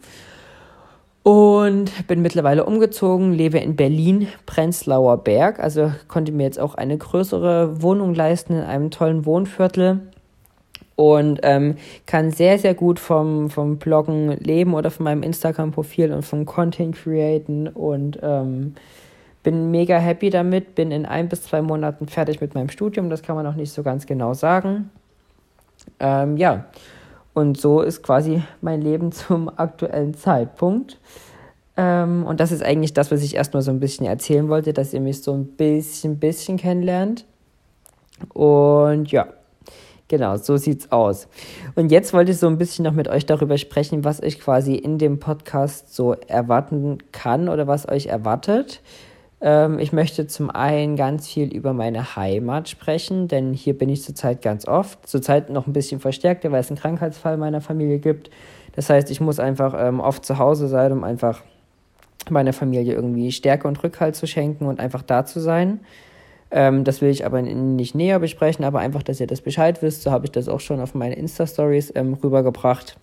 Und 1.22 2.08
bin 2.08 2.22
mittlerweile 2.22 2.66
umgezogen, 2.66 3.34
lebe 3.34 3.60
in 3.60 3.76
Berlin, 3.76 4.30
Prenzlauer 4.46 5.18
Berg. 5.18 5.60
Also 5.60 5.92
konnte 6.08 6.32
mir 6.32 6.44
jetzt 6.44 6.60
auch 6.60 6.74
eine 6.76 6.98
größere 6.98 7.82
Wohnung 7.84 8.16
leisten 8.16 8.54
in 8.54 8.64
einem 8.64 8.90
tollen 8.90 9.26
Wohnviertel. 9.26 10.00
Und 10.96 11.42
ähm, 11.44 11.76
kann 12.08 12.32
sehr, 12.32 12.58
sehr 12.58 12.74
gut 12.74 13.00
vom, 13.00 13.52
vom 13.52 13.78
Bloggen 13.78 14.32
leben 14.40 14.74
oder 14.74 14.90
von 14.90 15.04
meinem 15.04 15.22
Instagram-Profil 15.22 16.12
und 16.14 16.24
vom 16.24 16.46
Content 16.46 16.96
createn. 16.96 17.68
Und 17.68 18.18
ähm, 18.24 18.74
bin 19.48 19.72
mega 19.72 19.98
happy 19.98 20.30
damit. 20.30 20.76
Bin 20.76 20.92
in 20.92 21.06
ein 21.06 21.30
bis 21.30 21.44
zwei 21.44 21.62
Monaten 21.62 22.10
fertig 22.10 22.42
mit 22.42 22.54
meinem 22.54 22.68
Studium. 22.68 23.10
Das 23.10 23.24
kann 23.24 23.38
man 23.38 23.46
noch 23.46 23.56
nicht 23.56 23.72
so 23.72 23.82
ganz 23.82 24.06
genau 24.06 24.34
sagen. 24.34 24.90
Ähm, 26.02 26.36
ja. 26.36 26.66
Und 27.34 27.58
so 27.58 27.80
ist 27.80 28.04
quasi 28.04 28.44
mein 28.60 28.82
Leben 28.82 29.12
zum 29.14 29.48
aktuellen 29.48 30.16
Zeitpunkt. 30.16 31.00
Ähm, 31.78 32.26
und 32.26 32.42
das 32.42 32.52
ist 32.52 32.62
eigentlich 32.62 32.92
das, 32.92 33.10
was 33.10 33.24
ich 33.24 33.36
erstmal 33.36 33.62
so 33.62 33.72
ein 33.72 33.80
bisschen 33.80 34.06
erzählen 34.06 34.50
wollte, 34.50 34.74
dass 34.74 34.94
ihr 34.94 35.00
mich 35.00 35.24
so 35.24 35.32
ein 35.32 35.46
bisschen, 35.46 36.20
bisschen 36.20 36.58
kennenlernt. 36.58 37.24
Und 38.34 39.10
ja, 39.14 39.28
genau, 40.10 40.36
so 40.36 40.58
sieht's 40.58 40.92
aus. 40.92 41.30
Und 41.76 41.90
jetzt 41.90 42.12
wollte 42.12 42.34
ich 42.34 42.38
so 42.38 42.48
ein 42.48 42.58
bisschen 42.58 42.84
noch 42.84 42.92
mit 42.92 43.08
euch 43.08 43.26
darüber 43.26 43.58
sprechen, 43.58 44.04
was 44.04 44.22
euch 44.22 44.42
quasi 44.42 44.76
in 44.76 44.98
dem 44.98 45.22
Podcast 45.22 45.96
so 45.96 46.16
erwarten 46.28 46.98
kann 47.14 47.48
oder 47.48 47.66
was 47.66 47.88
euch 47.88 48.08
erwartet. 48.08 48.82
Ähm, 49.40 49.80
ich 49.80 49.94
möchte 49.94 50.28
zum 50.28 50.50
einen 50.50 50.96
ganz 50.96 51.28
viel 51.28 51.54
über 51.54 51.74
meine 51.74 52.16
Heimat 52.16 52.70
sprechen, 52.70 53.28
denn 53.28 53.54
hier 53.54 53.78
bin 53.78 53.90
ich 53.90 54.04
zurzeit 54.04 54.42
ganz 54.42 54.68
oft. 54.68 55.08
Zurzeit 55.08 55.50
noch 55.50 55.68
ein 55.68 55.74
bisschen 55.74 56.00
verstärkter, 56.00 56.52
weil 56.52 56.62
es 56.62 56.70
einen 56.70 56.80
Krankheitsfall 56.80 57.38
meiner 57.38 57.62
Familie 57.62 58.00
gibt. 58.00 58.30
Das 58.76 58.90
heißt, 58.90 59.10
ich 59.12 59.22
muss 59.22 59.40
einfach 59.40 59.76
ähm, 59.78 60.00
oft 60.00 60.26
zu 60.26 60.38
Hause 60.38 60.68
sein, 60.68 60.92
um 60.92 61.04
einfach 61.04 61.42
meiner 62.30 62.54
Familie 62.54 62.94
irgendwie 62.94 63.32
Stärke 63.32 63.68
und 63.68 63.82
Rückhalt 63.84 64.16
zu 64.16 64.28
schenken 64.28 64.66
und 64.66 64.80
einfach 64.80 65.02
da 65.02 65.26
zu 65.26 65.40
sein. 65.40 65.80
Ähm, 66.50 66.84
das 66.84 67.02
will 67.02 67.10
ich 67.10 67.26
aber 67.26 67.42
nicht 67.42 67.96
näher 67.96 68.20
besprechen, 68.20 68.66
aber 68.66 68.80
einfach, 68.80 69.04
dass 69.04 69.20
ihr 69.20 69.28
das 69.28 69.42
Bescheid 69.42 69.82
wisst. 69.82 70.04
So 70.04 70.12
habe 70.12 70.26
ich 70.26 70.32
das 70.32 70.48
auch 70.48 70.60
schon 70.60 70.80
auf 70.80 70.96
meine 70.96 71.16
Insta-Stories 71.16 71.94
ähm, 71.96 72.14
rübergebracht. 72.14 72.98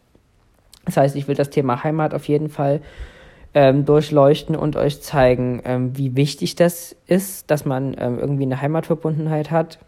Das 0.87 0.97
heißt, 0.97 1.17
ich 1.17 1.29
will 1.29 1.35
das 1.35 1.51
Thema 1.51 1.83
Heimat 1.83 2.15
auf 2.15 2.29
jeden 2.29 2.49
Fall 2.49 2.81
ähm, 3.55 3.85
durchleuchten 3.85 4.57
und 4.57 4.77
euch 4.77 5.01
zeigen, 5.01 5.63
ähm, 5.65 5.97
wie 5.97 6.17
wichtig 6.17 6.57
das 6.57 6.97
ist, 7.07 7.51
dass 7.51 7.65
man 7.65 7.97
ähm, 7.99 8.19
irgendwie 8.19 8.43
eine 8.43 8.61
Heimatverbundenheit 8.61 9.51
hat 9.51 9.79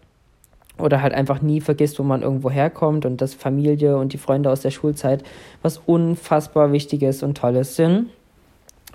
oder 0.78 1.02
halt 1.02 1.14
einfach 1.14 1.42
nie 1.42 1.60
vergisst, 1.60 1.98
wo 1.98 2.02
man 2.02 2.22
irgendwo 2.22 2.50
herkommt 2.50 3.06
und 3.06 3.20
dass 3.20 3.34
Familie 3.34 3.96
und 3.96 4.12
die 4.12 4.18
Freunde 4.18 4.50
aus 4.50 4.60
der 4.60 4.70
Schulzeit 4.70 5.24
was 5.62 5.78
unfassbar 5.78 6.72
Wichtiges 6.72 7.22
und 7.22 7.36
Tolles 7.36 7.76
sind. 7.76 8.10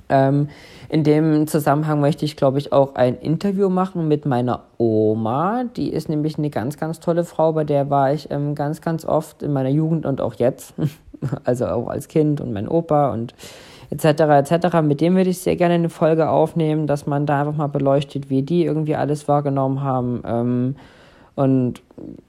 Ähm, 0.07 0.49
in 0.89 1.03
dem 1.03 1.47
Zusammenhang 1.47 2.01
möchte 2.01 2.25
ich, 2.25 2.35
glaube 2.35 2.57
ich, 2.57 2.73
auch 2.73 2.95
ein 2.95 3.17
Interview 3.17 3.69
machen 3.69 4.07
mit 4.07 4.25
meiner 4.25 4.63
Oma. 4.77 5.63
Die 5.75 5.91
ist 5.91 6.09
nämlich 6.09 6.37
eine 6.37 6.49
ganz, 6.49 6.77
ganz 6.77 6.99
tolle 6.99 7.23
Frau, 7.23 7.53
bei 7.53 7.63
der 7.63 7.89
war 7.89 8.13
ich 8.13 8.29
ähm, 8.29 8.55
ganz, 8.55 8.81
ganz 8.81 9.05
oft 9.05 9.41
in 9.41 9.53
meiner 9.53 9.69
Jugend 9.69 10.05
und 10.05 10.21
auch 10.21 10.35
jetzt. 10.35 10.73
also 11.43 11.67
auch 11.67 11.87
als 11.87 12.07
Kind 12.07 12.41
und 12.41 12.51
mein 12.53 12.67
Opa 12.67 13.11
und 13.11 13.33
etc. 13.91 14.51
etc. 14.51 14.81
Mit 14.81 15.01
dem 15.01 15.15
würde 15.15 15.29
ich 15.29 15.39
sehr 15.39 15.55
gerne 15.55 15.75
eine 15.75 15.89
Folge 15.89 16.29
aufnehmen, 16.29 16.87
dass 16.87 17.05
man 17.05 17.25
da 17.25 17.41
einfach 17.41 17.55
mal 17.55 17.67
beleuchtet, 17.67 18.29
wie 18.29 18.41
die 18.41 18.65
irgendwie 18.65 18.95
alles 18.95 19.27
wahrgenommen 19.27 19.83
haben. 19.83 20.23
Ähm, 20.25 20.75
und 21.35 21.81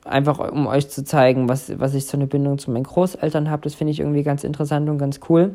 einfach 0.05 0.38
um 0.38 0.66
euch 0.66 0.88
zu 0.88 1.05
zeigen, 1.05 1.48
was, 1.48 1.79
was 1.79 1.94
ich 1.94 2.07
so 2.07 2.16
eine 2.16 2.27
Bindung 2.27 2.59
zu 2.59 2.70
meinen 2.70 2.85
Großeltern 2.85 3.51
habe, 3.51 3.62
das 3.62 3.75
finde 3.75 3.92
ich 3.92 4.01
irgendwie 4.01 4.22
ganz 4.22 4.44
interessant 4.44 4.88
und 4.88 4.98
ganz 4.98 5.20
cool. 5.29 5.53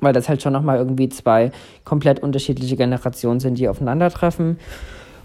Weil 0.00 0.12
das 0.12 0.28
halt 0.28 0.42
schon 0.42 0.52
nochmal 0.52 0.78
irgendwie 0.78 1.08
zwei 1.08 1.50
komplett 1.84 2.20
unterschiedliche 2.20 2.76
Generationen 2.76 3.40
sind, 3.40 3.58
die 3.58 3.68
aufeinandertreffen. 3.68 4.58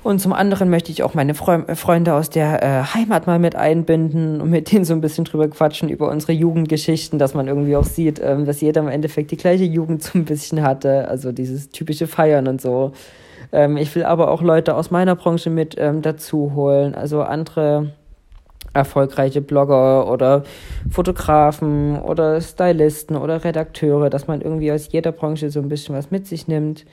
Und 0.04 0.20
zum 0.20 0.34
anderen 0.34 0.70
möchte 0.70 0.92
ich 0.92 1.02
auch 1.02 1.14
meine 1.14 1.34
Fre 1.34 1.66
Freunde 1.76 2.14
aus 2.14 2.30
der 2.30 2.62
äh, 2.62 2.84
Heimat 2.94 3.26
mal 3.26 3.40
mit 3.40 3.56
einbinden 3.56 4.42
und 4.42 4.50
mit 4.50 4.72
denen 4.72 4.84
so 4.84 4.94
ein 4.94 5.00
bisschen 5.00 5.24
drüber 5.24 5.48
quatschen 5.48 5.88
über 5.88 6.10
unsere 6.12 6.34
Jugendgeschichten, 6.34 7.20
dass 7.20 7.34
man 7.34 7.48
irgendwie 7.48 7.78
auch 7.78 7.86
sieht, 7.86 8.20
ähm, 8.22 8.46
dass 8.46 8.60
jeder 8.60 8.82
im 8.82 8.90
Endeffekt 8.90 9.32
die 9.32 9.38
gleiche 9.38 9.64
Jugend 9.64 10.04
so 10.04 10.20
ein 10.20 10.26
bisschen 10.26 10.62
hatte, 10.62 11.08
also 11.08 11.32
dieses 11.32 11.70
typische 11.70 12.08
Feiern 12.08 12.48
und 12.48 12.60
so. 12.60 12.92
Ähm, 13.54 13.78
ich 13.78 13.96
will 13.96 14.04
aber 14.04 14.30
auch 14.30 14.42
Leute 14.42 14.76
aus 14.76 14.92
meiner 14.92 15.16
Branche 15.16 15.50
mit 15.50 15.76
ähm, 15.80 16.02
dazu 16.02 16.52
holen, 16.54 16.96
also 16.96 17.22
andere 17.22 17.94
erfolgreiche 18.74 19.42
Blogger 19.42 20.10
oder 20.10 20.44
Fotografen 20.90 22.00
oder 22.00 22.42
Stylisten 22.42 23.16
oder 23.16 23.44
Redakteure, 23.44 24.10
dass 24.10 24.28
man 24.28 24.42
irgendwie 24.42 24.72
aus 24.72 24.92
jeder 24.92 25.12
Branche 25.12 25.50
so 25.50 25.60
ein 25.60 25.70
bisschen 25.70 25.96
was 25.96 26.12
mit 26.12 26.28
sich 26.28 26.48
nimmt. 26.48 26.86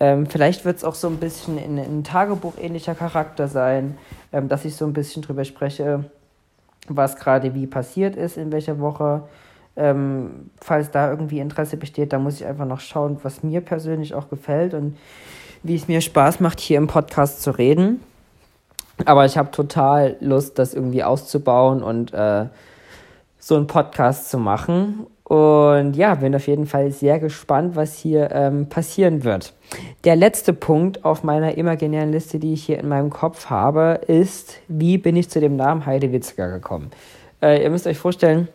Ähm, 0.00 0.26
vielleicht 0.26 0.64
wird 0.64 0.76
es 0.76 0.84
auch 0.84 0.94
so 0.94 1.08
ein 1.08 1.16
bisschen 1.16 1.58
in, 1.58 1.78
in 1.78 2.04
Tagebuch 2.04 2.54
ähnlicher 2.60 2.94
Charakter 2.94 3.48
sein, 3.48 3.96
ähm, 4.32 4.48
dass 4.48 4.64
ich 4.64 4.76
so 4.76 4.84
ein 4.84 4.92
bisschen 4.92 5.22
drüber 5.22 5.44
spreche, 5.44 6.04
was 6.88 7.16
gerade 7.16 7.54
wie 7.54 7.66
passiert 7.66 8.16
ist, 8.16 8.36
in 8.36 8.52
welcher 8.52 8.78
Woche. 8.78 9.22
Ähm, 9.76 10.50
falls 10.60 10.90
da 10.90 11.10
irgendwie 11.10 11.38
Interesse 11.38 11.76
besteht, 11.76 12.12
da 12.12 12.18
muss 12.18 12.40
ich 12.40 12.46
einfach 12.46 12.66
noch 12.66 12.80
schauen, 12.80 13.18
was 13.22 13.42
mir 13.42 13.60
persönlich 13.60 14.14
auch 14.14 14.28
gefällt 14.28 14.74
und 14.74 14.96
wie 15.62 15.76
es 15.76 15.88
mir 15.88 16.00
Spaß 16.00 16.40
macht, 16.40 16.60
hier 16.60 16.78
im 16.78 16.86
Podcast 16.86 17.42
zu 17.42 17.50
reden. 17.52 18.00
Aber 19.04 19.24
ich 19.24 19.38
habe 19.38 19.50
total 19.50 20.16
Lust, 20.20 20.58
das 20.58 20.74
irgendwie 20.74 21.04
auszubauen 21.04 21.82
und 21.82 22.12
äh, 22.12 22.46
so 23.38 23.56
einen 23.56 23.66
Podcast 23.66 24.30
zu 24.30 24.38
machen. 24.38 25.06
Und 25.24 25.94
ja, 25.94 26.14
bin 26.14 26.34
auf 26.34 26.46
jeden 26.46 26.66
Fall 26.66 26.90
sehr 26.90 27.18
gespannt, 27.18 27.76
was 27.76 27.98
hier 27.98 28.30
ähm, 28.32 28.68
passieren 28.70 29.24
wird. 29.24 29.52
Der 30.04 30.16
letzte 30.16 30.54
Punkt 30.54 31.04
auf 31.04 31.22
meiner 31.22 31.58
imaginären 31.58 32.12
Liste, 32.12 32.38
die 32.38 32.54
ich 32.54 32.64
hier 32.64 32.78
in 32.78 32.88
meinem 32.88 33.10
Kopf 33.10 33.50
habe, 33.50 34.00
ist, 34.06 34.54
wie 34.68 34.96
bin 34.96 35.16
ich 35.16 35.28
zu 35.28 35.38
dem 35.38 35.56
Namen 35.56 35.84
Heidewitzka 35.84 36.46
gekommen? 36.46 36.90
Äh, 37.42 37.62
ihr 37.62 37.68
müsst 37.68 37.86
euch 37.86 37.98
vorstellen, 37.98 38.48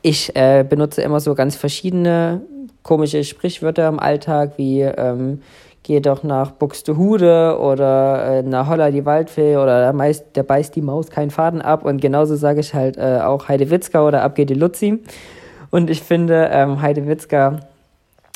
ich 0.00 0.34
äh, 0.34 0.64
benutze 0.66 1.02
immer 1.02 1.20
so 1.20 1.34
ganz 1.34 1.56
verschiedene 1.56 2.40
komische 2.82 3.22
Sprichwörter 3.24 3.86
im 3.88 4.00
Alltag, 4.00 4.52
wie 4.56 4.80
ähm, 4.80 5.42
geh 5.82 6.00
doch 6.00 6.22
nach 6.22 6.52
Buxtehude 6.52 7.58
oder 7.60 8.38
äh, 8.38 8.42
nach 8.42 8.68
Holla 8.68 8.90
die 8.90 9.04
Waldfee 9.04 9.56
oder 9.56 9.80
der, 9.80 9.92
meist, 9.92 10.36
der 10.36 10.44
beißt 10.44 10.74
die 10.76 10.82
Maus 10.82 11.10
keinen 11.10 11.30
Faden 11.30 11.60
ab 11.60 11.84
und 11.84 12.00
genauso 12.00 12.36
sage 12.36 12.60
ich 12.60 12.74
halt 12.74 12.96
äh, 12.96 13.20
auch 13.22 13.48
Heidewitzka 13.48 14.06
oder 14.06 14.22
ab 14.22 14.34
geht 14.34 14.50
die 14.50 14.54
Luzi. 14.54 15.00
Und 15.70 15.90
ich 15.90 16.02
finde, 16.02 16.50
ähm, 16.52 16.82
Heidewitzka 16.82 17.60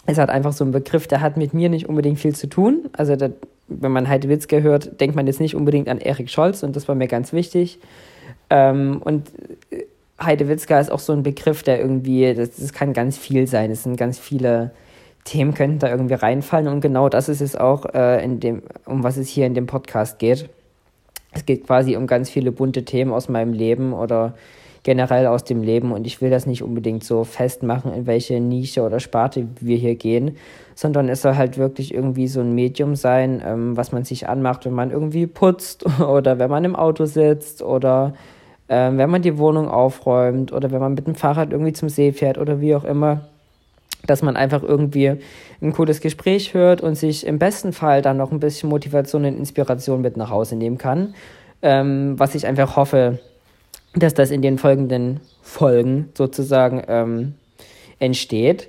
ist 0.06 0.18
halt 0.18 0.30
einfach 0.30 0.52
so 0.52 0.64
ein 0.64 0.72
Begriff, 0.72 1.06
der 1.06 1.20
hat 1.20 1.36
mit 1.36 1.54
mir 1.54 1.68
nicht 1.68 1.88
unbedingt 1.88 2.18
viel 2.18 2.34
zu 2.34 2.48
tun. 2.48 2.88
Also 2.92 3.14
da, 3.16 3.28
wenn 3.68 3.92
man 3.92 4.08
Heidewitzka 4.08 4.58
hört, 4.58 5.00
denkt 5.00 5.16
man 5.16 5.26
jetzt 5.26 5.40
nicht 5.40 5.54
unbedingt 5.54 5.88
an 5.88 5.98
Erik 5.98 6.30
Scholz 6.30 6.62
und 6.62 6.74
das 6.74 6.88
war 6.88 6.94
mir 6.94 7.08
ganz 7.08 7.32
wichtig. 7.32 7.78
Ähm, 8.50 9.00
und 9.04 9.28
äh, 9.70 9.84
Heidewitzka 10.20 10.80
ist 10.80 10.90
auch 10.90 10.98
so 10.98 11.12
ein 11.12 11.22
Begriff, 11.22 11.62
der 11.62 11.78
irgendwie, 11.78 12.32
das, 12.34 12.56
das 12.56 12.72
kann 12.72 12.92
ganz 12.92 13.18
viel 13.18 13.46
sein. 13.46 13.70
Es 13.70 13.82
sind 13.82 13.96
ganz 13.96 14.18
viele 14.18 14.70
Themen 15.26 15.52
könnten 15.52 15.80
da 15.80 15.90
irgendwie 15.90 16.14
reinfallen. 16.14 16.68
Und 16.68 16.80
genau 16.80 17.10
das 17.10 17.28
ist 17.28 17.42
es 17.42 17.54
auch, 17.54 17.84
äh, 17.92 18.24
in 18.24 18.40
dem, 18.40 18.62
um 18.86 19.02
was 19.02 19.18
es 19.18 19.28
hier 19.28 19.44
in 19.44 19.54
dem 19.54 19.66
Podcast 19.66 20.18
geht. 20.18 20.48
Es 21.32 21.44
geht 21.44 21.66
quasi 21.66 21.96
um 21.96 22.06
ganz 22.06 22.30
viele 22.30 22.52
bunte 22.52 22.84
Themen 22.84 23.12
aus 23.12 23.28
meinem 23.28 23.52
Leben 23.52 23.92
oder 23.92 24.34
generell 24.84 25.26
aus 25.26 25.42
dem 25.42 25.62
Leben. 25.62 25.92
Und 25.92 26.06
ich 26.06 26.22
will 26.22 26.30
das 26.30 26.46
nicht 26.46 26.62
unbedingt 26.62 27.04
so 27.04 27.24
festmachen, 27.24 27.92
in 27.92 28.06
welche 28.06 28.40
Nische 28.40 28.82
oder 28.82 29.00
Sparte 29.00 29.48
wir 29.60 29.76
hier 29.76 29.96
gehen, 29.96 30.36
sondern 30.74 31.08
es 31.08 31.22
soll 31.22 31.34
halt 31.34 31.58
wirklich 31.58 31.92
irgendwie 31.92 32.28
so 32.28 32.40
ein 32.40 32.54
Medium 32.54 32.94
sein, 32.94 33.42
ähm, 33.44 33.76
was 33.76 33.90
man 33.90 34.04
sich 34.04 34.28
anmacht, 34.28 34.64
wenn 34.64 34.72
man 34.72 34.92
irgendwie 34.92 35.26
putzt 35.26 35.84
oder 36.00 36.38
wenn 36.38 36.50
man 36.50 36.64
im 36.64 36.76
Auto 36.76 37.04
sitzt 37.04 37.62
oder 37.62 38.14
ähm, 38.68 38.96
wenn 38.96 39.10
man 39.10 39.22
die 39.22 39.38
Wohnung 39.38 39.68
aufräumt 39.68 40.52
oder 40.52 40.70
wenn 40.70 40.80
man 40.80 40.94
mit 40.94 41.06
dem 41.06 41.16
Fahrrad 41.16 41.50
irgendwie 41.50 41.72
zum 41.72 41.88
See 41.88 42.12
fährt 42.12 42.38
oder 42.38 42.60
wie 42.60 42.74
auch 42.76 42.84
immer 42.84 43.22
dass 44.06 44.22
man 44.22 44.36
einfach 44.36 44.62
irgendwie 44.62 45.16
ein 45.60 45.72
cooles 45.72 46.00
Gespräch 46.00 46.54
hört 46.54 46.80
und 46.80 46.96
sich 46.96 47.26
im 47.26 47.38
besten 47.38 47.72
Fall 47.72 48.02
dann 48.02 48.16
noch 48.16 48.32
ein 48.32 48.40
bisschen 48.40 48.68
Motivation 48.68 49.24
und 49.24 49.36
Inspiration 49.36 50.00
mit 50.00 50.16
nach 50.16 50.30
Hause 50.30 50.56
nehmen 50.56 50.78
kann. 50.78 51.14
Ähm, 51.62 52.18
was 52.18 52.34
ich 52.34 52.46
einfach 52.46 52.76
hoffe, 52.76 53.18
dass 53.94 54.14
das 54.14 54.30
in 54.30 54.42
den 54.42 54.58
folgenden 54.58 55.20
Folgen 55.42 56.10
sozusagen 56.14 56.82
ähm, 56.86 57.34
entsteht. 57.98 58.68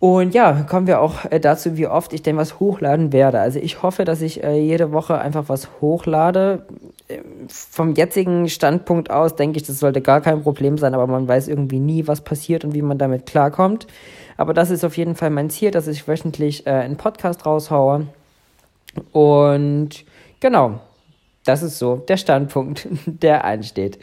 Und 0.00 0.34
ja, 0.34 0.64
kommen 0.68 0.86
wir 0.86 1.00
auch 1.00 1.24
äh, 1.30 1.40
dazu, 1.40 1.78
wie 1.78 1.86
oft 1.86 2.12
ich 2.12 2.22
denn 2.22 2.36
was 2.36 2.60
hochladen 2.60 3.12
werde. 3.12 3.40
Also 3.40 3.58
ich 3.58 3.82
hoffe, 3.82 4.04
dass 4.04 4.20
ich 4.20 4.44
äh, 4.44 4.60
jede 4.60 4.92
Woche 4.92 5.18
einfach 5.18 5.44
was 5.48 5.68
hochlade. 5.80 6.66
Vom 7.48 7.94
jetzigen 7.94 8.48
Standpunkt 8.48 9.10
aus 9.10 9.36
denke 9.36 9.58
ich, 9.58 9.66
das 9.66 9.78
sollte 9.78 10.00
gar 10.00 10.20
kein 10.20 10.42
Problem 10.42 10.78
sein, 10.78 10.94
aber 10.94 11.06
man 11.06 11.28
weiß 11.28 11.48
irgendwie 11.48 11.80
nie, 11.80 12.06
was 12.06 12.22
passiert 12.22 12.64
und 12.64 12.74
wie 12.74 12.82
man 12.82 12.98
damit 12.98 13.26
klarkommt. 13.26 13.86
Aber 14.36 14.54
das 14.54 14.70
ist 14.70 14.84
auf 14.84 14.96
jeden 14.96 15.14
Fall 15.14 15.30
mein 15.30 15.50
Ziel, 15.50 15.70
dass 15.70 15.86
ich 15.86 16.08
wöchentlich 16.08 16.66
äh, 16.66 16.70
einen 16.70 16.96
Podcast 16.96 17.46
raushaue. 17.46 18.06
Und 19.12 20.04
genau, 20.40 20.80
das 21.44 21.62
ist 21.62 21.78
so 21.78 21.96
der 21.96 22.16
Standpunkt, 22.16 22.88
der 23.06 23.44
ansteht. 23.44 23.98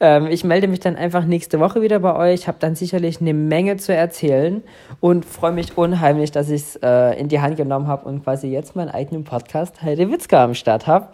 Ähm, 0.00 0.26
ich 0.26 0.44
melde 0.44 0.66
mich 0.66 0.80
dann 0.80 0.96
einfach 0.96 1.24
nächste 1.24 1.60
Woche 1.60 1.82
wieder 1.82 1.98
bei 2.00 2.16
euch, 2.16 2.48
habe 2.48 2.58
dann 2.58 2.74
sicherlich 2.74 3.20
eine 3.20 3.34
Menge 3.34 3.76
zu 3.76 3.94
erzählen 3.94 4.62
und 5.00 5.24
freue 5.24 5.52
mich 5.52 5.76
unheimlich, 5.76 6.32
dass 6.32 6.48
ich 6.48 6.62
es 6.62 6.76
äh, 6.76 7.18
in 7.18 7.28
die 7.28 7.40
Hand 7.40 7.56
genommen 7.56 7.86
habe 7.86 8.08
und 8.08 8.24
quasi 8.24 8.48
jetzt 8.48 8.76
meinen 8.76 8.88
eigenen 8.88 9.24
Podcast 9.24 9.82
Heide 9.82 10.10
Witzka 10.10 10.42
am 10.42 10.54
Start 10.54 10.86
habe. 10.86 11.08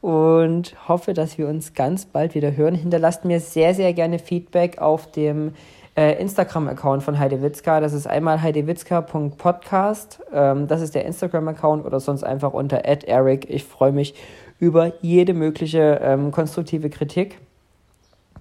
Und 0.00 0.88
hoffe, 0.88 1.12
dass 1.12 1.36
wir 1.36 1.46
uns 1.46 1.74
ganz 1.74 2.06
bald 2.06 2.34
wieder 2.34 2.56
hören. 2.56 2.74
Hinterlasst 2.74 3.24
mir 3.24 3.40
sehr, 3.40 3.74
sehr 3.74 3.92
gerne 3.92 4.18
Feedback 4.18 4.78
auf 4.78 5.10
dem 5.10 5.52
äh, 5.96 6.20
Instagram-Account 6.20 7.02
von 7.02 7.18
Heidewitzka. 7.18 7.80
Das 7.80 7.92
ist 7.92 8.06
einmal 8.06 8.40
heidewitzka.podcast. 8.40 10.20
Ähm, 10.32 10.66
das 10.68 10.80
ist 10.80 10.94
der 10.94 11.04
Instagram-Account 11.04 11.84
oder 11.84 12.00
sonst 12.00 12.22
einfach 12.22 12.54
unter 12.54 12.78
Eric. 12.78 13.50
Ich 13.50 13.64
freue 13.64 13.92
mich 13.92 14.14
über 14.58 14.92
jede 15.02 15.34
mögliche 15.34 16.00
ähm, 16.02 16.30
konstruktive 16.30 16.88
Kritik. 16.88 17.38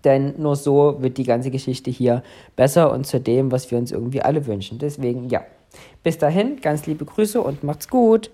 Denn 0.05 0.35
nur 0.37 0.55
so 0.55 0.97
wird 0.99 1.17
die 1.17 1.23
ganze 1.23 1.51
Geschichte 1.51 1.91
hier 1.91 2.23
besser 2.55 2.91
und 2.93 3.05
zu 3.05 3.19
dem, 3.19 3.51
was 3.51 3.69
wir 3.69 3.77
uns 3.77 3.91
irgendwie 3.91 4.21
alle 4.21 4.45
wünschen. 4.47 4.79
Deswegen, 4.79 5.27
ja. 5.29 5.41
Bis 6.03 6.17
dahin, 6.17 6.61
ganz 6.61 6.87
liebe 6.87 7.05
Grüße 7.05 7.41
und 7.41 7.63
macht's 7.63 7.89
gut. 7.89 8.31